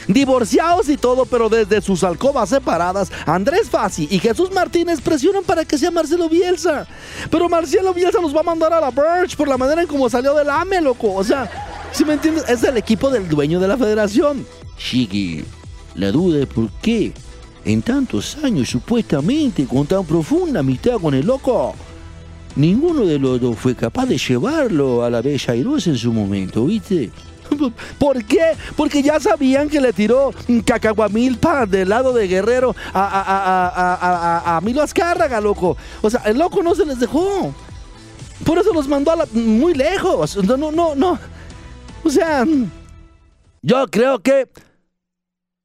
Divorciados 0.07 0.89
y 0.89 0.97
todo, 0.97 1.25
pero 1.25 1.47
desde 1.47 1.79
sus 1.79 2.03
alcobas 2.03 2.49
separadas, 2.49 3.11
Andrés 3.25 3.69
Fassi 3.69 4.07
y 4.09 4.17
Jesús 4.17 4.51
Martínez 4.51 4.99
presionan 4.99 5.43
para 5.43 5.63
que 5.63 5.77
sea 5.77 5.91
Marcelo 5.91 6.27
Bielsa. 6.27 6.87
Pero 7.29 7.47
Marcelo 7.47 7.93
Bielsa 7.93 8.19
los 8.19 8.35
va 8.35 8.39
a 8.39 8.43
mandar 8.43 8.73
a 8.73 8.81
la 8.81 8.89
Birch 8.89 9.35
por 9.37 9.47
la 9.47 9.57
manera 9.57 9.81
en 9.83 9.87
cómo 9.87 10.09
salió 10.09 10.33
del 10.33 10.49
AME, 10.49 10.81
loco. 10.81 11.13
O 11.13 11.23
sea, 11.23 11.49
si 11.91 12.03
me 12.03 12.13
entiendes, 12.13 12.49
es 12.49 12.63
el 12.63 12.77
equipo 12.77 13.09
del 13.11 13.29
dueño 13.29 13.59
de 13.59 13.67
la 13.67 13.77
federación. 13.77 14.45
Chiqui, 14.77 15.45
la 15.93 16.11
duda 16.11 16.39
es 16.39 16.47
por 16.47 16.69
qué, 16.81 17.13
en 17.63 17.81
tantos 17.83 18.37
años 18.43 18.69
supuestamente 18.69 19.65
con 19.67 19.85
tan 19.85 20.03
profunda 20.03 20.61
amistad 20.61 20.99
con 20.99 21.13
el 21.13 21.27
loco, 21.27 21.75
ninguno 22.55 23.05
de 23.05 23.19
los 23.19 23.39
dos 23.39 23.57
fue 23.57 23.75
capaz 23.75 24.05
de 24.05 24.17
llevarlo 24.17 25.03
a 25.03 25.09
la 25.09 25.21
Bella 25.21 25.53
Airosa 25.53 25.89
en 25.89 25.97
su 25.97 26.11
momento, 26.13 26.65
¿viste? 26.65 27.09
¿Por 27.99 28.23
qué? 28.25 28.53
Porque 28.77 29.03
ya 29.03 29.19
sabían 29.19 29.67
que 29.69 29.81
le 29.81 29.91
tiró 29.93 30.31
cacahuamilpa 30.65 31.65
del 31.65 31.89
lado 31.89 32.13
de 32.13 32.27
Guerrero 32.27 32.75
a, 32.93 33.01
a, 33.03 34.53
a- 34.53 34.57
a 34.57 34.61
Milo 34.61 34.81
Azcárraga, 34.81 35.41
loco. 35.41 35.75
O 36.01 36.09
sea, 36.09 36.21
el 36.25 36.37
loco 36.37 36.63
no 36.63 36.73
se 36.75 36.85
les 36.85 36.99
dejó. 36.99 37.53
Por 38.45 38.57
eso 38.57 38.73
los 38.73 38.87
mandó 38.87 39.11
a 39.11 39.15
la- 39.17 39.27
muy 39.33 39.73
lejos. 39.73 40.37
No, 40.45 40.55
no, 40.57 40.71
no, 40.71 40.95
no. 40.95 41.19
O 42.03 42.09
sea, 42.09 42.45
yo 43.61 43.85
creo 43.87 44.19
que... 44.19 44.47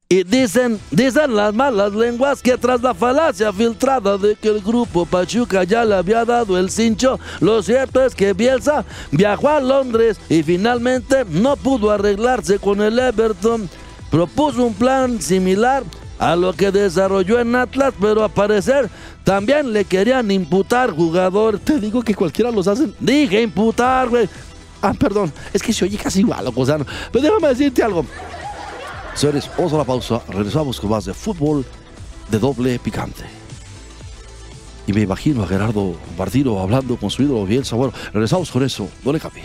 Y 0.09 0.23
dicen, 0.23 0.79
dicen 0.89 1.35
las 1.35 1.53
malas 1.53 1.93
lenguas 1.93 2.41
que 2.41 2.57
tras 2.57 2.81
la 2.81 2.93
falacia 2.93 3.51
filtrada 3.51 4.17
de 4.17 4.37
que 4.37 4.47
el 4.47 4.61
grupo 4.61 5.05
Pachuca 5.05 5.65
ya 5.65 5.83
le 5.83 5.95
había 5.95 6.23
dado 6.23 6.57
el 6.57 6.69
cincho, 6.69 7.19
lo 7.41 7.61
cierto 7.61 8.01
es 8.01 8.15
que 8.15 8.31
Bielsa 8.31 8.85
viajó 9.11 9.49
a 9.49 9.59
Londres 9.59 10.17
y 10.29 10.43
finalmente 10.43 11.25
no 11.29 11.57
pudo 11.57 11.91
arreglarse 11.91 12.57
con 12.57 12.81
el 12.81 12.97
Everton. 12.97 13.69
Propuso 14.09 14.63
un 14.63 14.73
plan 14.75 15.21
similar 15.21 15.83
a 16.19 16.37
lo 16.37 16.53
que 16.53 16.71
desarrolló 16.71 17.41
en 17.41 17.53
Atlas, 17.53 17.93
pero 17.99 18.23
a 18.23 18.29
parecer 18.29 18.89
también 19.25 19.73
le 19.73 19.83
querían 19.83 20.31
imputar 20.31 20.91
jugador. 20.91 21.59
Te 21.59 21.81
digo 21.81 22.01
que 22.01 22.15
cualquiera 22.15 22.49
los 22.49 22.69
hacen. 22.69 22.95
Dije 22.97 23.41
imputar, 23.41 24.07
güey. 24.07 24.29
Ah, 24.81 24.93
perdón, 24.93 25.33
es 25.51 25.61
que 25.61 25.73
se 25.73 25.83
oye 25.83 25.97
casi 25.97 26.21
igual, 26.21 26.45
loco, 26.45 26.61
o 26.61 26.65
sea, 26.65 26.77
no. 26.77 26.85
Pero 27.11 27.23
déjame 27.23 27.49
decirte 27.49 27.83
algo. 27.83 28.05
Señores, 29.17 29.49
vamos 29.57 29.73
a 29.73 29.77
la 29.77 29.83
pausa. 29.83 30.21
Regresamos 30.29 30.79
con 30.79 30.91
más 30.91 31.05
de 31.05 31.11
fútbol 31.11 31.65
de 32.29 32.37
doble 32.37 32.77
picante. 32.77 33.23
Y 34.85 34.93
me 34.93 35.01
imagino 35.01 35.41
a 35.41 35.47
Gerardo 35.47 35.95
Martino 36.15 36.59
hablando 36.59 36.97
con 36.97 37.09
su 37.09 37.23
ídolo 37.23 37.43
Bielsa. 37.43 37.75
Bueno, 37.75 37.93
regresamos 38.13 38.51
con 38.51 38.61
eso. 38.61 38.87
No 39.03 39.11
le 39.11 39.19
cambie. 39.19 39.43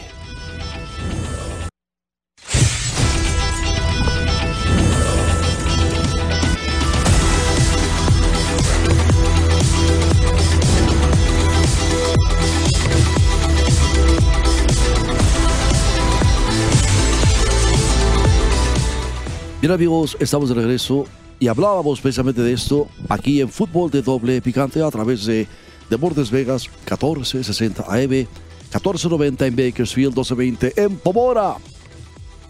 Bien 19.63 19.71
amigos, 19.71 20.17
estamos 20.19 20.49
de 20.49 20.57
regreso 20.57 21.05
y 21.39 21.47
hablábamos 21.47 22.01
precisamente 22.01 22.43
de 22.43 22.53
esto 22.53 22.89
aquí 23.09 23.41
en 23.41 23.49
Fútbol 23.49 23.93
de 23.93 24.03
Doble 24.03 24.43
Picante 24.43 24.83
a 24.83 24.91
través 24.91 25.25
de 25.25 25.47
Deportes 25.89 26.33
Vegas 26.33 26.69
1460 26.69 27.85
AM, 27.85 28.11
1490 28.11 29.47
en 29.47 29.55
Bakersfield, 29.55 30.17
1220 30.17 30.73
en 30.83 30.97
Pomora. 30.97 31.55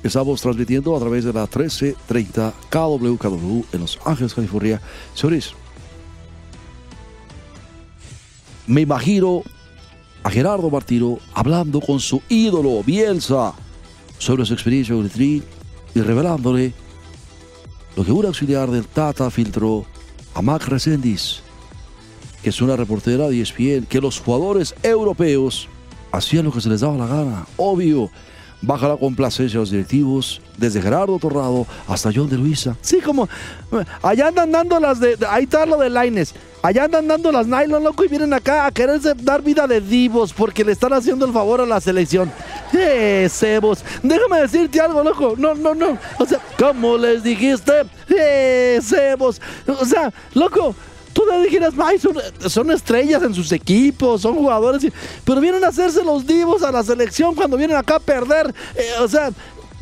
Estamos 0.03 0.41
transmitiendo 0.41 0.97
a 0.97 1.01
través 1.01 1.25
de 1.25 1.35
la 1.35 1.43
1330 1.43 2.55
KWKW 2.71 3.63
en 3.75 3.81
Los 3.81 3.99
Ángeles, 4.07 4.33
California. 4.33 4.81
Señores, 5.13 5.53
me 8.67 8.81
imagino 8.81 9.43
a 10.23 10.31
Gerardo 10.31 10.71
Martino 10.71 11.19
hablando 11.35 11.79
con 11.83 12.01
su 12.01 12.23
ídolo 12.31 12.83
Bielsa 12.83 13.53
sobre 14.17 14.47
su 14.47 14.55
experiencia 14.55 14.95
con 14.95 15.05
el 15.05 15.11
Tri 15.11 15.43
y 15.95 16.01
revelándole 16.01 16.73
lo 17.97 18.05
que 18.05 18.13
un 18.13 18.27
auxiliar 18.27 18.71
del 18.71 18.87
Tata 18.87 19.31
filtró 19.31 19.85
a 20.35 20.43
Mac 20.43 20.67
Resendiz, 20.67 21.41
que 22.43 22.49
es 22.49 22.61
una 22.63 22.77
reportera 22.77 23.29
de 23.29 23.41
ESPN, 23.41 23.87
que 23.87 24.01
los 24.01 24.21
jugadores 24.21 24.75
europeos 24.83 25.69
hacían 26.11 26.45
lo 26.45 26.53
que 26.53 26.61
se 26.61 26.69
les 26.69 26.81
daba 26.81 26.97
la 26.97 27.07
gana. 27.07 27.47
Obvio, 27.57 28.11
baja 28.63 28.89
la 28.89 28.97
complacencia 28.97 29.59
de 29.59 29.63
los 29.63 29.71
directivos, 29.71 30.41
desde 30.57 30.81
Gerardo 30.81 31.19
Torrado 31.19 31.67
hasta 31.87 32.11
John 32.15 32.31
de 32.31 32.39
Luisa. 32.39 32.77
Sí, 32.81 33.01
como 33.01 33.29
allá 34.03 34.29
andan 34.29 34.51
dando 34.51 34.81
las 34.81 35.01
de. 35.01 35.19
Ahí 35.29 35.45
está 35.45 35.67
lo 35.67 35.77
de 35.77 35.91
Laines. 35.91 36.35
Allá 36.63 36.85
andan 36.85 37.09
dando 37.09 37.33
las 37.33 37.49
nylon, 37.49 37.83
loco, 37.83 38.05
y 38.05 38.09
vienen 38.09 38.33
acá 38.33 38.67
a 38.67 38.71
quererse 38.71 39.15
dar 39.17 39.43
vida 39.43 39.67
de 39.67 39.81
divos 39.81 40.33
porque 40.33 40.65
le 40.65 40.71
están 40.71 40.93
haciendo 40.93 41.27
el 41.27 41.33
favor 41.33 41.61
a 41.61 41.67
la 41.67 41.81
selección. 41.81 42.31
Eh, 42.73 43.29
cebos. 43.29 43.85
Déjame 44.01 44.43
decirte 44.43 44.81
algo, 44.81 45.03
loco. 45.03 45.35
No, 45.37 45.55
no, 45.55 45.75
no. 45.75 45.99
O 46.21 46.25
sea, 46.25 46.39
¿cómo 46.57 46.97
les 46.97 47.25
dijiste? 47.25 47.73
Eh, 48.09 48.79
cebos. 48.81 49.41
O 49.67 49.85
sea, 49.85 50.13
loco. 50.35 50.77
Tú 51.13 51.25
le 51.31 51.43
dijeras, 51.43 51.75
"Ay, 51.79 51.99
son, 51.99 52.71
estrellas 52.71 53.23
en 53.23 53.35
sus 53.35 53.53
equipos, 53.53 54.23
son 54.23 54.35
jugadores, 54.35 54.87
pero 55.25 55.41
vienen 55.41 55.65
a 55.65 55.69
hacerse 55.69 56.03
los 56.05 56.27
divos 56.27 56.63
a 56.63 56.73
la 56.73 56.83
selección 56.83 57.35
cuando 57.35 57.57
vienen 57.57 57.77
acá 57.77 57.97
a 57.97 58.01
perder. 58.01 58.55
Eh, 58.75 58.93
o 59.01 59.09
sea, 59.09 59.31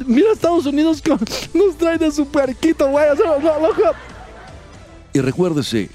mira 0.07 0.33
Estados 0.33 0.67
Unidos 0.67 1.03
con, 1.03 1.19
nos 1.55 1.77
trae 1.77 1.99
de 1.99 2.11
su 2.11 2.27
puerquito, 2.27 2.89
güey. 2.89 3.11
O 3.11 3.17
sea, 3.17 3.39
no, 3.39 3.69
loco. 3.69 3.83
Y 5.13 5.21
recuérdese 5.21 5.91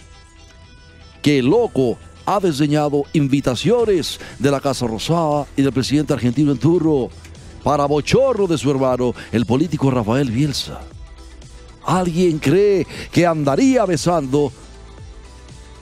que 1.22 1.40
el 1.40 1.46
loco 1.48 1.98
ha 2.26 2.40
diseñado 2.40 3.04
invitaciones 3.14 4.20
de 4.40 4.52
la 4.52 4.60
Casa 4.60 4.88
Rosada 4.88 5.46
y 5.56 5.62
del 5.62 5.72
presidente 5.74 6.14
argentino 6.14 6.52
en 6.52 6.58
turno 6.58 7.10
para 7.64 7.86
bochorro 7.86 8.48
de 8.48 8.58
su 8.58 8.70
hermano, 8.70 9.14
el 9.32 9.46
político 9.46 9.90
Rafael 9.90 10.30
Bielsa. 10.30 10.82
¿Alguien 11.84 12.40
cree 12.40 12.86
que 13.12 13.26
andaría 13.26 13.86
besando 13.86 14.52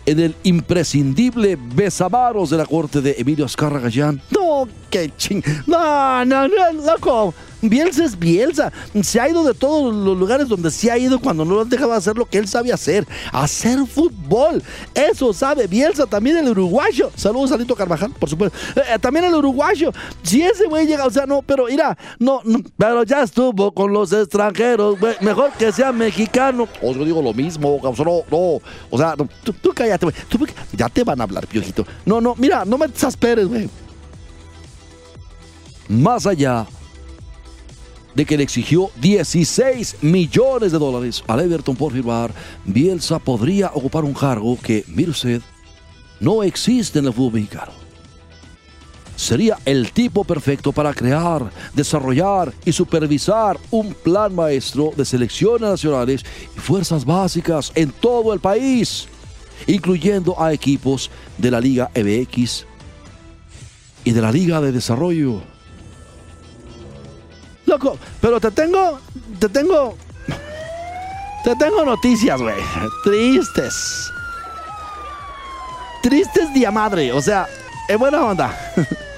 en 0.06 0.20
el 0.20 0.36
imprescindible 0.44 1.58
besamanos 1.58 2.50
de 2.50 2.58
la 2.58 2.66
corte 2.66 3.02
de 3.02 3.16
Emilio 3.18 3.46
Azcárraga 3.46 3.86
Gallán? 3.86 4.22
No, 4.32 4.68
qué 4.90 5.12
ching. 5.18 5.44
No, 5.68 6.26
no, 6.26 6.48
no, 6.48 6.74
loco. 6.86 7.34
Bielsa 7.70 8.04
es 8.04 8.20
Bielsa. 8.20 8.72
Se 9.02 9.20
ha 9.20 9.30
ido 9.30 9.44
de 9.44 9.54
todos 9.54 9.94
los 9.94 10.18
lugares 10.18 10.48
donde 10.48 10.70
se 10.70 10.92
ha 10.92 10.98
ido 10.98 11.20
cuando 11.20 11.46
no 11.46 11.56
lo 11.56 11.62
han 11.62 11.70
dejado 11.70 11.94
hacer 11.94 12.18
lo 12.18 12.26
que 12.26 12.38
él 12.38 12.48
sabe 12.48 12.74
hacer. 12.74 13.08
Hacer 13.32 13.80
fútbol. 13.88 14.62
Eso 14.94 15.34
sabe 15.34 15.68
Bielsa. 15.68 16.06
También 16.06 16.38
el 16.38 16.50
uruguayo. 16.50 17.10
Saludos 17.16 17.52
a 17.54 17.58
Lito 17.58 17.76
Carvajal, 17.76 18.12
por 18.12 18.30
supuesto. 18.30 18.58
Eh, 18.76 19.00
también 19.00 19.26
el 19.26 19.34
uruguayo. 19.34 19.92
Si 20.24 20.42
ese 20.42 20.66
güey 20.68 20.86
llega, 20.86 21.06
o 21.06 21.10
sea, 21.10 21.26
no, 21.26 21.42
pero 21.42 21.66
mira, 21.66 21.98
no, 22.20 22.42
no, 22.44 22.60
pero 22.78 23.04
ya 23.04 23.24
estuvo 23.24 23.74
con 23.74 23.94
los 23.94 24.12
extranjeros, 24.12 25.00
güey. 25.00 25.16
Mejor 25.22 25.52
que 25.54 25.72
sea 25.72 25.92
mexicano. 25.94 26.68
O 26.82 26.94
yo 26.94 27.06
digo 27.06 27.22
lo 27.22 27.34
mismo, 27.34 27.80
no, 27.82 28.24
no. 28.30 28.62
O 28.90 28.98
sea, 28.98 29.16
tú, 29.16 29.72
cállate, 29.74 30.06
güey. 30.06 30.16
Ya 30.74 30.90
te 30.90 31.04
van 31.04 31.22
a 31.22 31.24
hablar, 31.24 31.48
piojito. 31.48 31.86
No, 32.06 32.20
no, 32.20 32.36
mira, 32.38 32.66
no 32.66 32.78
me 32.78 32.86
exasperes, 32.86 33.48
güey. 33.48 33.70
Más 35.88 36.26
allá 36.26 36.66
de 38.16 38.26
que 38.26 38.38
le 38.38 38.44
exigió 38.44 38.92
16 39.02 39.98
millones 40.02 40.72
de 40.72 40.80
dólares 40.80 41.24
al 41.28 41.40
Everton 41.40 41.76
por 41.76 41.94
firmar, 41.94 42.34
Bielsa 42.66 43.20
podría 43.20 43.72
ocupar 43.74 44.04
un 44.04 44.14
cargo 44.14 44.58
que, 44.62 44.84
mire 44.88 45.12
usted, 45.12 45.42
no 46.20 46.44
existe 46.44 47.00
en 47.00 47.06
el 47.06 47.14
fútbol 47.14 47.34
mexicano. 47.34 47.72
Sería 49.16 49.60
el 49.66 49.92
tipo 49.92 50.24
perfecto 50.24 50.72
para 50.72 50.94
crear, 50.94 51.52
desarrollar 51.74 52.52
y 52.66 52.72
supervisar 52.72 53.60
un 53.70 53.94
plan 53.94 54.34
maestro 54.34 54.92
de 54.96 55.06
selecciones 55.06 55.70
nacionales 55.70 56.26
y 56.56 56.60
fuerzas 56.60 57.06
básicas 57.06 57.72
en 57.76 57.92
todo 57.92 58.34
el 58.34 58.40
país, 58.40 59.08
incluyendo 59.68 60.42
a 60.42 60.52
equipos 60.52 61.12
de 61.38 61.52
la 61.52 61.62
Liga 61.62 61.92
MX 61.96 62.66
y 64.04 64.12
de 64.12 64.22
la 64.22 64.32
Liga 64.32 64.60
de 64.62 64.72
Desarrollo. 64.72 65.53
Pero 68.22 68.40
te 68.40 68.52
tengo, 68.52 69.00
te 69.40 69.50
tengo, 69.50 69.96
te 71.44 71.56
tengo 71.56 71.86
noticias, 71.86 72.42
güey. 72.42 72.56
Tristes. 73.04 74.12
Tristes 76.02 76.54
día 76.54 76.72
madre, 76.72 77.14
o 77.14 77.22
sea, 77.22 77.48
en 77.88 78.00
buena 78.00 78.24
onda. 78.26 78.58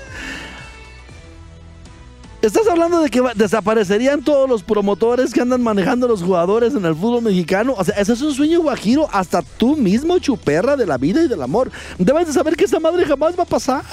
Estás 2.45 2.67
hablando 2.67 2.99
de 2.99 3.09
que 3.09 3.23
desaparecerían 3.33 4.23
todos 4.23 4.47
los 4.47 4.61
promotores 4.61 5.33
que 5.33 5.41
andan 5.41 5.63
manejando 5.63 6.07
los 6.07 6.21
jugadores 6.21 6.75
en 6.75 6.85
el 6.85 6.93
fútbol 6.93 7.23
mexicano. 7.23 7.73
O 7.75 7.83
sea, 7.83 7.95
ese 7.95 8.13
es 8.13 8.21
un 8.21 8.35
sueño 8.35 8.61
guajiro. 8.61 9.09
Hasta 9.11 9.41
tú 9.41 9.75
mismo, 9.75 10.19
chuperra 10.19 10.75
de 10.75 10.85
la 10.85 10.99
vida 10.99 11.23
y 11.23 11.27
del 11.27 11.41
amor. 11.41 11.71
Debes 11.97 12.27
de 12.27 12.33
saber 12.33 12.55
que 12.55 12.65
esa 12.65 12.79
madre 12.79 13.03
jamás 13.03 13.35
va 13.35 13.41
a 13.41 13.47
pasar. 13.47 13.83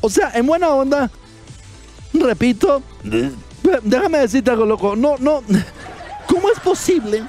O 0.00 0.08
sea, 0.08 0.30
en 0.32 0.46
buena 0.46 0.68
onda, 0.68 1.10
repito, 2.20 2.82
déjame 3.82 4.18
decirte 4.18 4.50
algo 4.50 4.66
loco. 4.66 4.96
No, 4.96 5.16
no. 5.18 5.42
¿Cómo 6.26 6.50
es 6.50 6.60
posible 6.60 7.24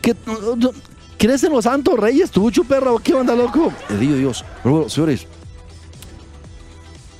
que 0.00 0.14
no, 0.26 0.56
no, 0.56 0.70
crees 1.18 1.44
en 1.44 1.52
los 1.52 1.64
santos 1.64 1.98
reyes, 1.98 2.30
tú, 2.30 2.50
chuperra? 2.50 2.90
¿Qué 3.02 3.14
onda, 3.14 3.34
loco? 3.34 3.72
Dios. 3.98 4.44
Pero 4.62 4.74
bueno, 4.74 4.88
señores, 4.88 5.26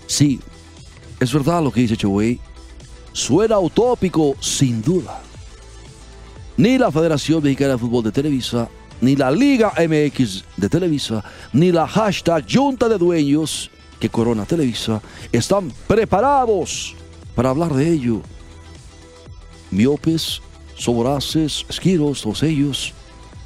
sí, 0.07 0.41
es 1.21 1.33
verdad 1.33 1.63
lo 1.63 1.71
que 1.71 1.81
dice 1.81 1.97
Cheway. 1.97 2.41
Suena 3.13 3.59
utópico, 3.59 4.35
sin 4.41 4.83
duda. 4.83 5.23
Ni 6.57 6.79
la 6.79 6.91
Federación 6.91 7.43
Mexicana 7.43 7.73
de 7.73 7.79
Fútbol 7.79 8.05
de 8.05 8.13
Televisa, 8.13 8.69
ni 9.01 9.17
la 9.17 9.31
Liga 9.31 9.73
MX 9.77 10.45
de 10.57 10.69
Televisa, 10.69 11.25
ni 11.53 11.73
la 11.73 11.87
hashtag 11.87 12.45
Junta 12.49 12.89
de 12.89 12.99
Dueños 12.99 13.71
que 14.05 14.11
corona 14.11 14.45
Televisa 14.45 15.01
están 15.33 15.73
preparados 15.87 16.95
para 17.35 17.49
hablar 17.49 17.73
de 17.73 17.89
ello. 17.89 18.21
Miopes, 19.71 20.43
soboraces, 20.77 21.65
esquiros, 21.71 22.21
todos 22.21 22.43
ellos 22.43 22.93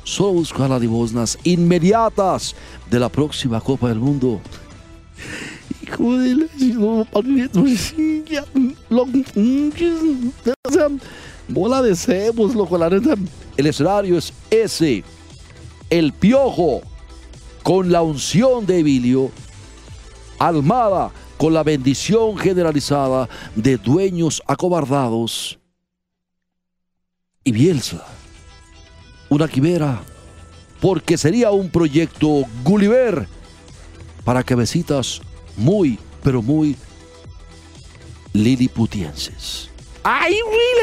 solo 0.02 0.32
buscan 0.32 0.70
las 0.70 0.80
limosnas 0.80 1.38
inmediatas 1.44 2.56
de 2.90 2.98
la 2.98 3.08
próxima 3.08 3.60
Copa 3.60 3.88
del 3.88 4.00
Mundo. 4.00 4.40
Hijo 5.80 6.18
de 6.18 6.49
bola 11.47 11.82
de 11.82 11.94
cebos, 11.94 12.56
loco, 12.56 12.76
la 12.76 12.90
neta. 12.90 13.14
El 13.56 13.66
escenario 13.66 14.18
es 14.18 14.32
ese. 14.50 15.04
El 15.88 16.12
piojo 16.12 16.80
con 17.62 17.92
la 17.92 18.02
unción 18.02 18.66
de 18.66 18.80
Emilio, 18.80 19.30
Almada 20.38 21.10
con 21.36 21.52
la 21.54 21.62
bendición 21.62 22.36
generalizada 22.36 23.28
de 23.54 23.76
dueños 23.76 24.42
acobardados 24.46 25.58
y 27.44 27.52
Bielsa. 27.52 28.04
Una 29.28 29.46
quimera, 29.48 30.00
porque 30.80 31.18
sería 31.18 31.50
un 31.50 31.70
proyecto 31.70 32.42
Gulliver 32.64 33.26
para 34.24 34.42
cabecitas 34.42 35.20
muy, 35.56 35.98
pero 36.22 36.40
muy 36.42 36.76
liliputienses. 38.32 39.70
¡Ay, 40.02 40.34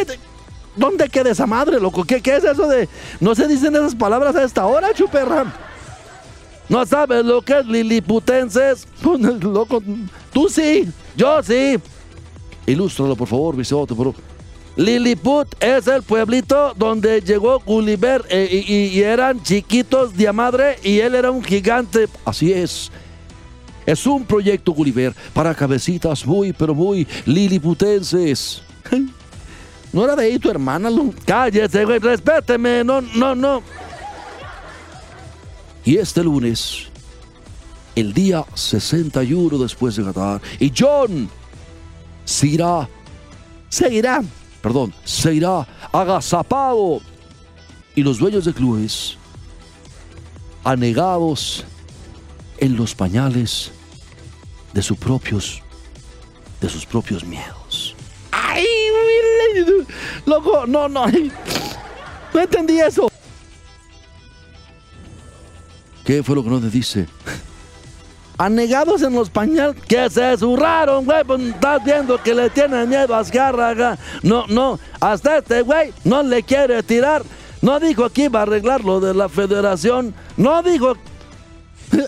le- 0.08 0.20
¿Dónde 0.76 1.08
queda 1.10 1.32
esa 1.32 1.46
madre, 1.48 1.80
loco? 1.80 2.04
¿Qué, 2.04 2.22
¿Qué 2.22 2.36
es 2.36 2.44
eso 2.44 2.68
de.? 2.68 2.90
No 3.22 3.34
se 3.34 3.48
dicen 3.48 3.74
esas 3.76 3.96
palabras 3.96 4.36
a 4.36 4.44
esta 4.44 4.66
hora, 4.66 4.94
chuperra. 4.94 5.54
¿No 6.68 6.86
sabes 6.86 7.24
lo 7.24 7.42
que 7.42 7.60
es 7.60 7.66
liliputenses? 7.66 8.88
Loco, 9.42 9.84
tú 10.34 10.50
sí, 10.50 10.88
yo 11.16 11.42
sí. 11.44 11.78
Ilústralo, 12.66 13.16
por 13.16 13.28
favor, 13.28 13.56
Bisote, 13.56 13.94
pero 13.96 14.16
Lilliput 14.76 15.48
es 15.62 15.88
el 15.88 16.04
pueblito 16.04 16.74
donde 16.76 17.22
llegó 17.22 17.60
Gulliver 17.60 18.26
eh, 18.30 18.64
y, 18.68 19.00
eran 19.00 19.42
chiquitos 19.42 20.18
de 20.18 20.32
madre 20.34 20.78
y 20.84 21.00
él 21.00 21.16
era 21.16 21.32
un 21.32 21.44
gigante. 21.44 22.08
Así 22.26 22.52
es. 22.52 22.92
Es 23.86 24.06
un 24.06 24.26
proyecto 24.26 24.74
Gulliver 24.74 25.14
para 25.34 25.54
cabecitas 25.54 26.26
muy, 26.26 26.52
pero 26.52 26.76
muy 26.76 27.08
liliputenses. 27.26 28.64
¿No 29.94 30.04
era 30.04 30.16
de 30.16 30.26
ahí 30.26 30.40
tu 30.40 30.50
hermana? 30.50 30.90
Cállese, 31.26 31.86
güey, 31.86 32.00
respéteme. 32.00 32.84
No, 32.84 33.00
no, 33.00 33.34
no. 33.34 33.64
Y 35.86 35.98
este 35.98 36.24
lunes, 36.24 36.88
el 37.96 38.12
día 38.14 38.44
61 38.56 39.58
después 39.60 39.96
de 39.96 40.04
Qatar, 40.04 40.42
y 40.60 40.74
John 40.76 41.30
se 42.26 42.48
irá, 42.48 42.90
Seguirá. 43.70 44.24
perdón, 44.62 44.94
se 45.04 45.36
irá 45.36 45.68
agazapado. 45.92 47.02
Y 47.94 48.02
los 48.02 48.18
dueños 48.18 48.46
de 48.46 48.54
clubes, 48.54 49.16
anegados 50.64 51.64
en 52.58 52.76
los 52.76 52.96
pañales 52.96 53.72
de 54.74 54.82
sus 54.82 54.98
propios, 54.98 55.62
de 56.60 56.70
sus 56.70 56.86
propios 56.86 57.24
miedos. 57.24 57.96
¡Ay! 58.32 58.66
Loco, 60.26 60.66
no, 60.66 60.90
no. 60.90 61.06
No 62.34 62.42
entendí 62.42 62.80
eso. 62.80 63.10
¿Qué 66.06 66.22
fue 66.22 66.36
lo 66.36 66.44
que 66.44 66.50
nos 66.50 66.72
dice? 66.72 67.08
Anegados 68.38 69.02
en 69.02 69.14
los 69.14 69.30
pañales 69.30 69.76
que 69.88 70.10
se 70.10 70.38
zurraron, 70.38 71.04
güey. 71.04 71.24
Pues 71.24 71.42
estás 71.42 71.84
viendo 71.84 72.22
que 72.22 72.36
le 72.36 72.50
tienen 72.50 72.88
miedo 72.88 73.16
a 73.16 73.20
Azcárraga. 73.20 73.98
No, 74.22 74.46
no. 74.48 74.78
Hasta 75.00 75.40
este 75.40 75.62
güey 75.62 75.92
no 76.04 76.22
le 76.22 76.44
quiere 76.44 76.84
tirar. 76.84 77.24
No 77.62 77.80
dijo 77.80 78.10
que 78.10 78.26
iba 78.26 78.40
a 78.40 78.44
arreglar 78.44 78.84
lo 78.84 79.00
de 79.00 79.14
la 79.14 79.30
federación. 79.30 80.14
No 80.38 80.62
dijo. 80.64 80.94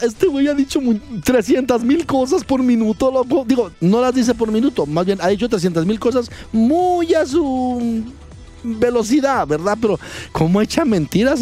Este 0.01 0.27
güey 0.27 0.47
ha 0.47 0.53
dicho 0.53 0.79
300 1.23 1.83
mil 1.83 2.05
cosas 2.05 2.43
por 2.43 2.62
minuto, 2.62 3.12
loco. 3.12 3.45
Digo, 3.47 3.71
no 3.79 4.01
las 4.01 4.13
dice 4.13 4.33
por 4.36 4.51
minuto. 4.51 4.86
Más 4.86 5.05
bien 5.05 5.19
ha 5.21 5.29
dicho 5.29 5.47
300 5.47 5.86
mil 5.86 5.99
cosas 5.99 6.29
muy 6.51 7.13
a 7.13 7.25
su 7.25 8.03
velocidad, 8.63 9.47
¿verdad? 9.47 9.77
Pero 9.79 9.97
como 10.33 10.62
echa 10.62 10.83
mentiras. 10.83 11.41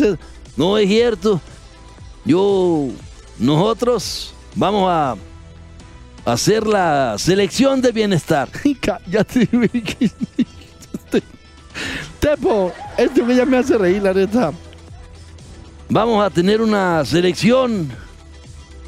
No 0.56 0.78
es 0.78 0.88
cierto. 0.88 1.42
Yo, 2.26 2.90
nosotros 3.38 4.34
vamos 4.56 4.90
a 4.90 5.16
hacer 6.26 6.66
la 6.66 7.16
selección 7.18 7.82
de 7.82 7.92
bienestar. 7.92 8.50
Cállate, 8.82 9.48
Tepo, 12.20 12.74
este 12.98 13.22
güey 13.22 13.38
ya 13.38 13.46
me 13.46 13.58
hace 13.58 13.78
reír, 13.78 14.02
la 14.02 14.14
neta. 14.14 14.52
Vamos 15.88 16.26
a 16.26 16.32
tener 16.32 16.62
una 16.62 17.06
selección 17.06 17.92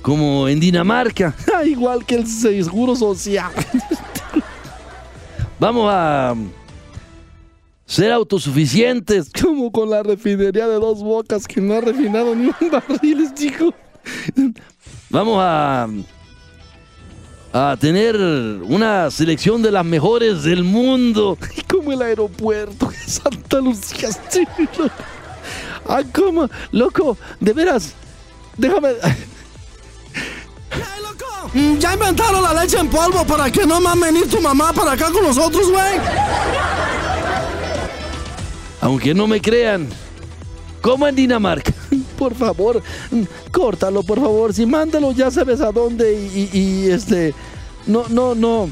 como 0.02 0.47
en 0.47 0.60
Dinamarca. 0.60 1.36
Igual 1.65 2.06
que 2.06 2.15
el 2.15 2.26
seguro 2.26 2.95
social. 2.95 3.52
Vamos 5.60 5.88
a 5.91 6.34
ser 7.88 8.12
autosuficientes, 8.12 9.32
como 9.41 9.71
con 9.71 9.89
la 9.89 10.04
refinería 10.04 10.67
de 10.67 10.76
dos 10.76 11.02
bocas 11.02 11.47
que 11.47 11.60
no 11.60 11.73
ha 11.73 11.82
refinado 11.82 12.36
ni 12.36 12.47
un 12.47 12.69
barril, 12.71 13.34
chico. 13.34 13.73
Vamos 15.10 15.38
a 15.41 15.88
a 17.54 17.76
tener 17.80 18.15
una 18.17 19.10
selección 19.10 19.62
de 19.63 19.71
las 19.71 19.86
mejores 19.86 20.43
del 20.43 20.63
mundo. 20.63 21.38
Como 21.67 21.91
el 21.91 22.02
aeropuerto 22.02 22.89
de 22.89 22.97
Santa 22.97 23.60
Lucía. 23.60 24.10
loco. 24.58 24.93
Ah, 25.88 26.04
¿cómo? 26.13 26.50
Loco, 26.71 27.17
de 27.39 27.54
veras. 27.54 27.93
Déjame. 28.58 28.89
Mm, 31.54 31.78
Ya 31.80 31.93
inventaron 31.93 32.43
la 32.43 32.62
leche 32.62 32.78
en 32.78 32.89
polvo 32.89 33.26
para 33.26 33.50
que 33.50 33.65
no 33.65 33.80
más 33.80 34.00
venir 34.00 34.30
tu 34.30 34.41
mamá 34.41 34.73
para 34.73 34.91
acá 34.91 35.10
con 35.12 35.23
nosotros, 35.23 35.71
güey. 35.71 36.00
Aunque 38.82 39.13
no 39.13 39.28
me 39.28 39.42
crean, 39.42 39.88
como 40.82 41.08
en 41.08 41.16
Dinamarca. 41.16 41.74
Por 42.18 42.34
favor, 42.34 42.82
mm, 43.12 43.24
córtalo, 43.52 44.02
por 44.02 44.20
favor. 44.20 44.52
Si 44.52 44.66
mándalo, 44.66 45.12
ya 45.12 45.30
sabes 45.30 45.62
a 45.62 45.72
dónde. 45.72 46.13
Y, 46.52 46.90
este. 46.90 47.36
No, 47.86 48.06
no, 48.10 48.34
no. 48.34 48.70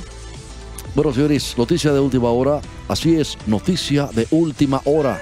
Bueno, 0.95 1.13
señores, 1.13 1.53
noticia 1.55 1.93
de 1.93 1.99
última 1.99 2.29
hora. 2.29 2.59
Así 2.87 3.15
es, 3.15 3.37
noticia 3.45 4.09
de 4.13 4.27
última 4.31 4.81
hora. 4.85 5.21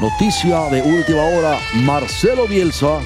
Noticia 0.00 0.60
de 0.70 0.82
última 0.82 1.24
hora. 1.24 1.58
Marcelo 1.74 2.46
Bielsa 2.46 3.00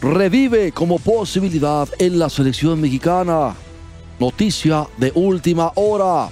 revive 0.00 0.72
como 0.72 0.98
posibilidad 0.98 1.88
en 1.98 2.18
la 2.18 2.28
selección 2.30 2.80
mexicana. 2.80 3.54
Noticia 4.18 4.86
de 4.96 5.12
última 5.14 5.72
hora. 5.74 6.28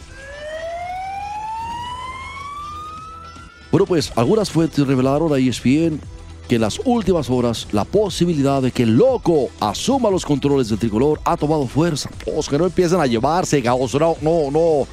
Bueno, 3.70 3.86
pues 3.86 4.12
algunas 4.16 4.50
fuentes 4.50 4.86
revelaron 4.86 5.32
a 5.32 5.38
ESPN 5.38 6.00
que 6.48 6.54
en 6.54 6.62
las 6.62 6.80
últimas 6.84 7.28
horas 7.28 7.68
la 7.72 7.84
posibilidad 7.84 8.62
de 8.62 8.72
que 8.72 8.84
el 8.84 8.96
loco 8.96 9.50
asuma 9.60 10.10
los 10.10 10.24
controles 10.24 10.70
del 10.70 10.78
tricolor 10.78 11.20
ha 11.24 11.36
tomado 11.36 11.66
fuerza. 11.66 12.08
Pues 12.24 12.48
que 12.48 12.56
no 12.56 12.64
empiecen 12.64 13.00
a 13.00 13.06
llevarse, 13.06 13.62
caos, 13.62 13.94
no, 13.94 14.16
no. 14.22 14.86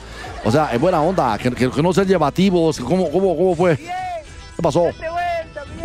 O 0.44 0.52
sea, 0.52 0.70
en 0.74 0.82
buena 0.82 1.02
onda, 1.02 1.38
que 1.38 1.82
no 1.82 1.94
sean 1.94 2.08
llevativos. 2.08 2.80
¿Cómo, 2.80 3.10
cómo, 3.10 3.38
cómo 3.38 3.56
fue? 3.56 3.78
¿Qué 3.78 4.62
pasó? 4.62 4.84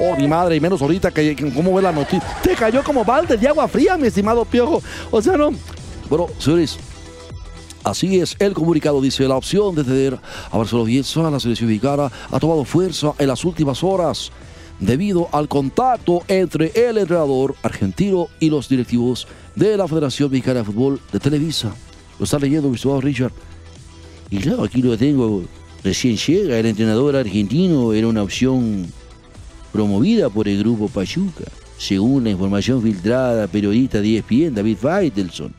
Oh, 0.01 0.17
mi 0.17 0.27
madre, 0.27 0.57
y 0.57 0.61
menos 0.61 0.81
ahorita 0.81 1.11
que, 1.11 1.37
que- 1.37 1.53
cómo 1.53 1.75
ve 1.75 1.83
la 1.83 1.93
noticia. 1.93 2.23
Te 2.43 2.55
cayó 2.55 2.83
como 2.83 3.05
balde 3.05 3.37
de 3.37 3.47
agua 3.47 3.69
fría, 3.69 3.97
mi 3.99 4.07
estimado 4.09 4.45
piojo. 4.45 4.83
O 5.11 5.21
sea, 5.21 5.37
no. 5.37 5.51
Bueno, 6.09 6.27
señores, 6.39 6.79
Así 7.83 8.21
es, 8.21 8.37
el 8.39 8.53
comunicado 8.53 9.01
dice, 9.01 9.27
la 9.27 9.37
opción 9.37 9.75
de 9.75 9.85
ceder 9.85 10.19
a 10.53 10.59
Marcelo 10.59 10.85
Bielsa 10.85 11.27
a 11.27 11.31
la 11.31 11.41
selección 11.41 11.67
mexicana 11.71 12.13
ha 12.31 12.39
tomado 12.39 12.63
fuerza 12.67 13.15
en 13.19 13.27
las 13.29 13.43
últimas 13.43 13.83
horas 13.83 14.31
debido 14.79 15.29
al 15.33 15.49
contacto 15.49 16.23
entre 16.29 16.73
el 16.75 16.99
entrenador 16.99 17.55
argentino 17.63 18.29
y 18.39 18.51
los 18.51 18.69
directivos 18.69 19.27
de 19.57 19.79
la 19.79 19.89
Federación 19.89 20.31
Mexicana 20.31 20.59
de 20.59 20.65
Fútbol 20.67 21.01
de 21.11 21.21
Televisa. 21.21 21.73
Lo 22.19 22.25
está 22.25 22.39
leyendo, 22.39 22.69
mi 22.69 22.75
estimado 22.75 23.01
Richard. 23.01 23.33
Y 24.31 24.37
claro, 24.41 24.65
aquí 24.65 24.83
lo 24.83 24.97
tengo. 24.99 25.43
Recién 25.83 26.19
llega 26.19 26.59
el 26.59 26.67
entrenador 26.67 27.17
argentino, 27.17 27.95
era 27.95 28.09
una 28.09 28.23
opción 28.23 28.93
promovida 29.73 30.29
por 30.29 30.49
el 30.49 30.59
grupo 30.59 30.89
Pachuca, 30.89 31.45
según 31.79 32.25
la 32.25 32.31
información 32.31 32.83
filtrada 32.83 33.47
periodista 33.47 34.01
de 34.01 34.19
ESPN, 34.19 34.55
David 34.55 34.77
Faitelson. 34.77 35.55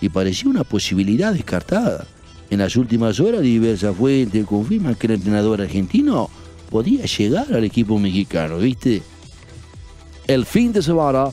Y 0.00 0.08
parecía 0.08 0.50
una 0.50 0.64
posibilidad 0.64 1.32
descartada. 1.32 2.06
En 2.50 2.58
las 2.58 2.76
últimas 2.76 3.20
horas, 3.20 3.40
diversas 3.40 3.96
fuentes 3.96 4.44
confirman 4.44 4.94
que 4.94 5.06
el 5.06 5.14
entrenador 5.14 5.60
argentino 5.60 6.28
podía 6.70 7.04
llegar 7.04 7.52
al 7.52 7.64
equipo 7.64 7.98
mexicano, 7.98 8.58
¿viste? 8.58 9.02
El 10.26 10.44
fin 10.46 10.72
de 10.72 10.82
semana, 10.82 11.30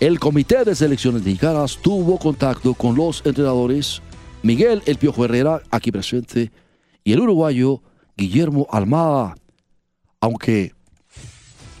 el 0.00 0.18
Comité 0.18 0.64
de 0.64 0.74
Selecciones 0.74 1.22
Mexicanas 1.22 1.78
tuvo 1.80 2.18
contacto 2.18 2.74
con 2.74 2.96
los 2.96 3.22
entrenadores 3.24 4.02
Miguel 4.42 4.82
El 4.86 4.98
Piojo 4.98 5.24
Herrera, 5.24 5.62
aquí 5.70 5.90
presente, 5.90 6.50
y 7.02 7.12
el 7.12 7.20
uruguayo 7.20 7.80
Guillermo 8.16 8.66
Almada, 8.70 9.36
aunque 10.24 10.72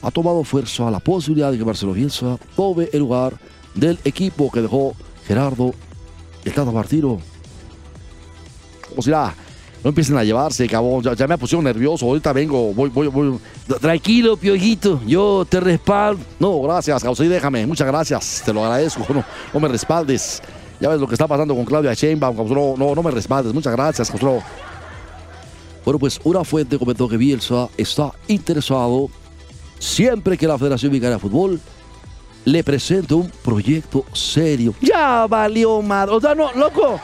ha 0.02 0.10
tomado 0.10 0.44
fuerza 0.44 0.90
la 0.90 1.00
posibilidad 1.00 1.50
de 1.50 1.56
que 1.56 1.64
Marcelo 1.64 1.94
Bielsa 1.94 2.36
tome 2.54 2.90
el 2.92 2.98
lugar 2.98 3.32
del 3.74 3.98
equipo 4.04 4.52
que 4.52 4.60
dejó 4.60 4.94
Gerardo 5.26 5.72
el 6.44 6.52
Tata 6.52 6.70
Martino. 6.70 7.18
O 8.94 9.00
sea, 9.00 9.34
no 9.82 9.88
empiecen 9.88 10.18
a 10.18 10.24
llevarse, 10.24 10.68
cabrón. 10.68 11.02
Ya, 11.02 11.14
ya 11.14 11.26
me 11.26 11.38
pusieron 11.38 11.64
nervioso. 11.64 12.04
Ahorita 12.04 12.34
vengo, 12.34 12.74
voy, 12.74 12.90
voy, 12.90 13.06
voy. 13.06 13.38
Tranquilo, 13.80 14.36
piojito. 14.36 15.00
Yo 15.06 15.46
te 15.48 15.58
respaldo. 15.60 16.22
No, 16.38 16.60
gracias. 16.60 17.02
Sí, 17.16 17.26
déjame. 17.26 17.66
Muchas 17.66 17.86
gracias. 17.86 18.42
Te 18.44 18.52
lo 18.52 18.62
agradezco. 18.62 19.06
No, 19.14 19.24
no 19.54 19.60
me 19.60 19.68
respaldes. 19.68 20.42
Ya 20.80 20.90
ves 20.90 21.00
lo 21.00 21.08
que 21.08 21.14
está 21.14 21.26
pasando 21.26 21.54
con 21.54 21.64
Claudia 21.64 21.94
Sheinbaum. 21.94 22.36
No, 22.76 22.94
no, 22.94 23.02
me 23.02 23.10
respaldes. 23.10 23.54
Muchas 23.54 23.72
gracias, 23.72 24.10
cabrón. 24.10 24.40
Bueno, 25.84 25.98
pues 25.98 26.20
una 26.24 26.44
fuente 26.44 26.78
comentó 26.78 27.08
que 27.08 27.16
Bielsa 27.16 27.68
está 27.76 28.12
interesado 28.26 29.10
siempre 29.78 30.38
que 30.38 30.46
la 30.46 30.58
Federación 30.58 30.90
Mexicana 30.90 31.14
de 31.14 31.20
Fútbol 31.20 31.60
le 32.44 32.64
presente 32.64 33.14
un 33.14 33.30
proyecto 33.42 34.04
serio. 34.12 34.74
Ya 34.80 35.26
valió 35.26 35.80
madre. 35.82 36.14
O 36.14 36.20
sea, 36.20 36.34
no, 36.34 36.52
loco. 36.52 37.00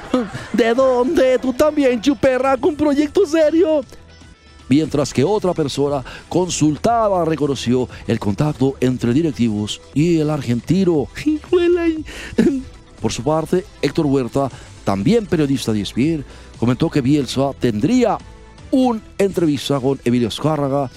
¿De 0.52 0.74
dónde? 0.74 1.38
Tú 1.38 1.52
también, 1.52 2.00
chuperra, 2.00 2.56
con 2.56 2.70
un 2.70 2.76
proyecto 2.76 3.26
serio. 3.26 3.82
Mientras 4.68 5.12
que 5.12 5.24
otra 5.24 5.52
persona 5.52 6.04
consultada 6.28 7.24
reconoció 7.24 7.88
el 8.06 8.20
contacto 8.20 8.76
entre 8.80 9.12
directivos 9.12 9.80
y 9.94 10.18
el 10.18 10.30
argentino. 10.30 11.08
Híjole. 11.24 12.04
Por 13.00 13.12
su 13.12 13.22
parte, 13.22 13.64
Héctor 13.82 14.06
Huerta, 14.06 14.50
también 14.84 15.26
periodista 15.26 15.72
de 15.72 15.80
ESPN, 15.80 16.24
comentó 16.58 16.90
que 16.90 17.00
Bielsa 17.00 17.52
tendría 17.58 18.18
una 18.70 19.00
entrevista 19.18 19.80
con 19.80 20.00
Emilio 20.04 20.28
Escárraga, 20.28 20.90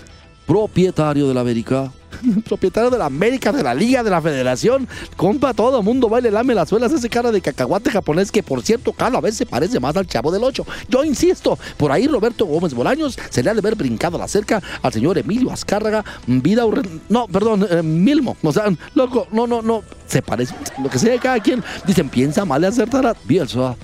propietario 0.45 1.27
de 1.27 1.33
la 1.33 1.41
América. 1.41 1.91
propietario 2.45 2.89
de 2.89 2.97
la 2.97 3.05
América, 3.05 3.51
de 3.51 3.63
la 3.63 3.73
Liga, 3.73 4.03
de 4.03 4.09
la 4.09 4.21
Federación. 4.21 4.87
Compa, 5.15 5.53
todo 5.53 5.79
el 5.79 5.83
mundo 5.83 6.09
baile, 6.09 6.31
lame 6.31 6.53
las 6.53 6.69
suelas, 6.69 6.91
ese 6.91 7.09
cara 7.09 7.31
de 7.31 7.41
cacahuate 7.41 7.89
japonés 7.89 8.31
que, 8.31 8.43
por 8.43 8.61
cierto, 8.61 8.93
Carlos, 8.93 9.19
a 9.19 9.21
veces 9.21 9.47
parece 9.47 9.79
más 9.79 9.95
al 9.95 10.07
chavo 10.07 10.31
del 10.31 10.43
8. 10.43 10.65
Yo 10.89 11.03
insisto, 11.03 11.57
por 11.77 11.91
ahí 11.91 12.07
Roberto 12.07 12.45
Gómez 12.45 12.73
Bolaños 12.73 13.17
se 13.29 13.43
le 13.43 13.49
ha 13.49 13.53
de 13.53 13.59
haber 13.59 13.75
brincado 13.75 14.17
la 14.17 14.27
cerca 14.27 14.61
al 14.81 14.93
señor 14.93 15.17
Emilio 15.17 15.51
Azcárraga, 15.51 16.03
vida 16.27 16.63
No, 17.09 17.27
perdón, 17.27 17.67
eh, 17.69 17.81
Milmo. 17.81 18.37
O 18.43 18.53
sea, 18.53 18.65
loco, 18.95 19.27
no, 19.31 19.47
no, 19.47 19.61
no. 19.61 19.83
Se 20.07 20.21
parece, 20.21 20.53
lo 20.81 20.89
que 20.89 20.99
sea 20.99 21.19
cada 21.19 21.39
quien. 21.39 21.63
Dicen, 21.85 22.09
piensa 22.09 22.45
mal 22.45 22.61
y 22.61 22.65
acertará. 22.65 23.15
Bielsa 23.25 23.75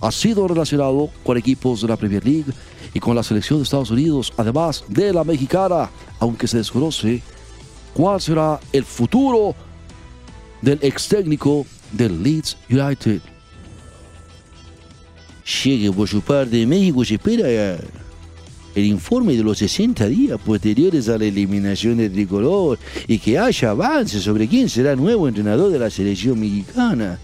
ha 0.00 0.12
sido 0.12 0.46
relacionado 0.46 1.10
con 1.24 1.36
equipos 1.36 1.82
de 1.82 1.88
la 1.88 1.96
Premier 1.96 2.24
League 2.24 2.52
y 2.98 3.00
con 3.00 3.14
la 3.14 3.22
selección 3.22 3.60
de 3.60 3.62
Estados 3.62 3.92
Unidos, 3.92 4.32
además 4.36 4.84
de 4.88 5.12
la 5.12 5.22
mexicana, 5.22 5.88
aunque 6.18 6.48
se 6.48 6.56
desconoce 6.56 7.22
cuál 7.94 8.20
será 8.20 8.58
el 8.72 8.84
futuro 8.84 9.54
del 10.60 10.80
ex 10.82 11.06
técnico 11.06 11.64
del 11.92 12.20
Leeds 12.20 12.56
United. 12.68 13.20
Llegue 15.64 15.92
por 15.92 16.08
su 16.08 16.20
México 16.66 17.04
se 17.04 17.14
espera 17.14 17.78
el 18.74 18.84
informe 18.84 19.36
de 19.36 19.44
los 19.44 19.58
60 19.58 20.08
días 20.08 20.40
posteriores 20.44 21.08
a 21.08 21.18
la 21.18 21.24
eliminación 21.24 21.98
del 21.98 22.12
tricolor 22.12 22.80
y 23.06 23.20
que 23.20 23.38
haya 23.38 23.70
avance 23.70 24.18
sobre 24.18 24.48
quién 24.48 24.68
será 24.68 24.90
el 24.90 24.98
nuevo 24.98 25.28
entrenador 25.28 25.70
de 25.70 25.78
la 25.78 25.88
selección 25.88 26.40
mexicana. 26.40 27.16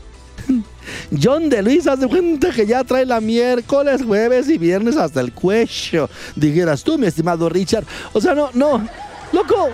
John 1.22 1.48
de 1.48 1.62
Luis 1.62 1.86
hace 1.86 2.06
cuenta 2.06 2.50
que 2.50 2.66
ya 2.66 2.84
trae 2.84 3.06
la 3.06 3.20
miércoles, 3.20 4.02
jueves 4.02 4.48
y 4.48 4.58
viernes 4.58 4.96
hasta 4.96 5.20
el 5.20 5.32
cuello. 5.32 6.08
Dijeras 6.36 6.82
tú, 6.82 6.98
mi 6.98 7.06
estimado 7.06 7.48
Richard. 7.48 7.84
O 8.12 8.20
sea, 8.20 8.34
no, 8.34 8.50
no, 8.54 8.86
loco. 9.32 9.70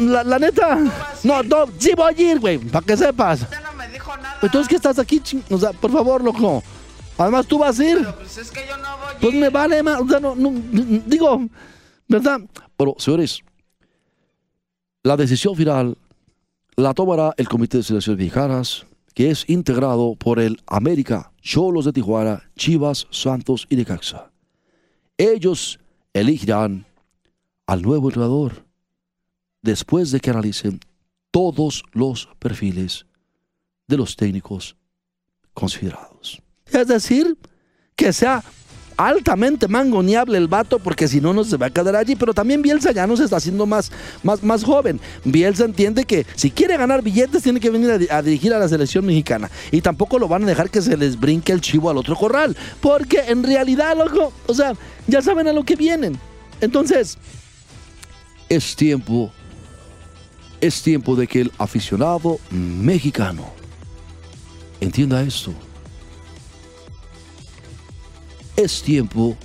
La, 0.00 0.24
la 0.24 0.38
neta. 0.38 0.78
No, 1.24 1.42
no, 1.42 1.66
sí 1.78 1.92
voy 1.94 2.14
a 2.16 2.22
ir, 2.22 2.40
güey, 2.40 2.58
para 2.58 2.84
que 2.84 2.96
sepas. 2.96 3.42
Usted 3.42 3.60
no 3.62 3.72
me 3.74 3.88
dijo 3.88 4.16
nada. 4.16 4.38
Entonces, 4.40 4.68
¿qué 4.68 4.76
estás 4.76 4.98
aquí? 4.98 5.22
O 5.50 5.58
sea, 5.58 5.72
por 5.72 5.92
favor, 5.92 6.24
loco. 6.24 6.62
Además, 7.18 7.46
tú 7.46 7.58
vas 7.58 7.78
a 7.78 7.84
ir. 7.84 8.06
Pues 8.16 8.38
es 8.38 8.50
que 8.50 8.60
yo 8.66 8.76
no 8.78 8.96
voy. 8.96 9.14
Pues 9.20 9.34
me 9.34 9.48
vale 9.50 9.82
más. 9.82 10.00
O 10.00 10.08
sea, 10.08 10.20
no, 10.20 10.34
no, 10.34 10.52
digo, 11.04 11.42
¿verdad? 12.06 12.40
Pero, 12.76 12.94
señores, 12.98 13.42
la 15.02 15.16
decisión 15.16 15.54
final 15.54 15.96
la 16.76 16.94
tomará 16.94 17.34
el 17.36 17.48
Comité 17.48 17.78
de 17.78 17.82
Selecciones 17.82 18.18
Mexicanas, 18.18 18.86
que 19.18 19.32
es 19.32 19.46
integrado 19.48 20.14
por 20.14 20.38
el 20.38 20.62
América, 20.68 21.32
Cholos 21.40 21.84
de 21.86 21.92
Tijuana, 21.92 22.48
Chivas, 22.54 23.08
Santos 23.10 23.66
y 23.68 23.74
Necaxa. 23.74 24.30
Ellos 25.16 25.80
elegirán 26.12 26.86
al 27.66 27.82
nuevo 27.82 28.10
entrenador 28.10 28.64
después 29.60 30.12
de 30.12 30.20
que 30.20 30.30
analicen 30.30 30.78
todos 31.32 31.82
los 31.90 32.28
perfiles 32.38 33.06
de 33.88 33.96
los 33.96 34.14
técnicos 34.14 34.76
considerados. 35.52 36.40
Es 36.66 36.86
decir, 36.86 37.36
que 37.96 38.12
sea 38.12 38.44
altamente 38.98 39.68
mangoneable 39.68 40.36
el 40.36 40.48
vato 40.48 40.78
porque 40.78 41.08
si 41.08 41.20
no, 41.20 41.32
no 41.32 41.44
se 41.44 41.56
va 41.56 41.66
a 41.66 41.70
quedar 41.70 41.96
allí. 41.96 42.16
Pero 42.16 42.34
también 42.34 42.60
Bielsa 42.60 42.92
ya 42.92 43.06
no 43.06 43.16
se 43.16 43.24
está 43.24 43.36
haciendo 43.36 43.64
más, 43.64 43.90
más, 44.22 44.42
más 44.42 44.64
joven. 44.64 45.00
Bielsa 45.24 45.64
entiende 45.64 46.04
que 46.04 46.26
si 46.34 46.50
quiere 46.50 46.76
ganar 46.76 47.00
billetes 47.02 47.42
tiene 47.42 47.60
que 47.60 47.70
venir 47.70 48.08
a, 48.10 48.16
a 48.18 48.22
dirigir 48.22 48.52
a 48.52 48.58
la 48.58 48.68
selección 48.68 49.06
mexicana. 49.06 49.50
Y 49.70 49.80
tampoco 49.80 50.18
lo 50.18 50.28
van 50.28 50.42
a 50.42 50.46
dejar 50.46 50.68
que 50.68 50.82
se 50.82 50.96
les 50.96 51.18
brinque 51.18 51.52
el 51.52 51.60
chivo 51.60 51.88
al 51.88 51.96
otro 51.96 52.16
corral. 52.16 52.56
Porque 52.80 53.20
en 53.28 53.42
realidad, 53.44 53.96
loco, 53.96 54.32
o 54.46 54.54
sea, 54.54 54.74
ya 55.06 55.22
saben 55.22 55.46
a 55.48 55.52
lo 55.52 55.64
que 55.64 55.76
vienen. 55.76 56.18
Entonces, 56.60 57.16
Es 58.48 58.74
tiempo, 58.74 59.30
es 60.60 60.82
tiempo 60.82 61.14
de 61.14 61.26
que 61.26 61.42
el 61.42 61.52
aficionado 61.58 62.40
mexicano 62.50 63.44
entienda 64.80 65.22
esto. 65.22 65.52
Es 68.58 68.82
tiempo 68.82 69.36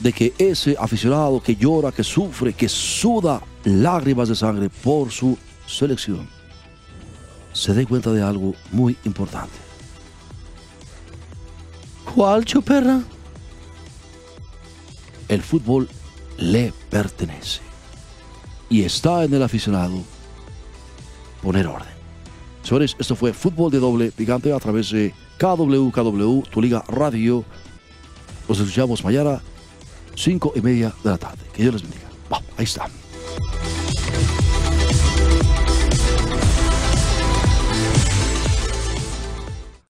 de 0.00 0.12
que 0.12 0.34
ese 0.38 0.76
aficionado 0.78 1.42
que 1.42 1.56
llora, 1.56 1.90
que 1.90 2.04
sufre, 2.04 2.52
que 2.52 2.68
suda 2.68 3.42
lágrimas 3.64 4.28
de 4.28 4.36
sangre 4.36 4.68
por 4.68 5.10
su 5.10 5.36
selección, 5.66 6.28
se 7.52 7.72
dé 7.74 7.86
cuenta 7.86 8.12
de 8.12 8.22
algo 8.22 8.54
muy 8.70 8.96
importante. 9.04 9.68
¿cuál 12.18 12.44
choperra? 12.44 13.00
El 15.28 15.40
fútbol 15.40 15.88
le 16.36 16.72
pertenece. 16.90 17.60
Y 18.68 18.82
está 18.82 19.22
en 19.22 19.34
el 19.34 19.42
aficionado 19.44 20.02
poner 21.40 21.68
orden. 21.68 21.94
Señores, 22.64 22.96
esto 22.98 23.14
fue 23.14 23.32
Fútbol 23.32 23.70
de 23.70 23.78
Doble 23.78 24.10
Picante 24.10 24.52
a 24.52 24.58
través 24.58 24.90
de 24.90 25.14
KW, 25.38 25.90
KW, 25.92 26.42
tu 26.50 26.60
liga 26.60 26.82
radio. 26.88 27.44
Nos 28.48 28.58
escuchamos 28.58 29.04
mañana, 29.04 29.40
cinco 30.16 30.52
y 30.56 30.60
media 30.60 30.92
de 31.04 31.10
la 31.10 31.18
tarde. 31.18 31.38
Que 31.54 31.62
Dios 31.62 31.74
les 31.74 31.82
bendiga. 31.82 32.08
Ahí 32.56 32.64
está. 32.64 32.88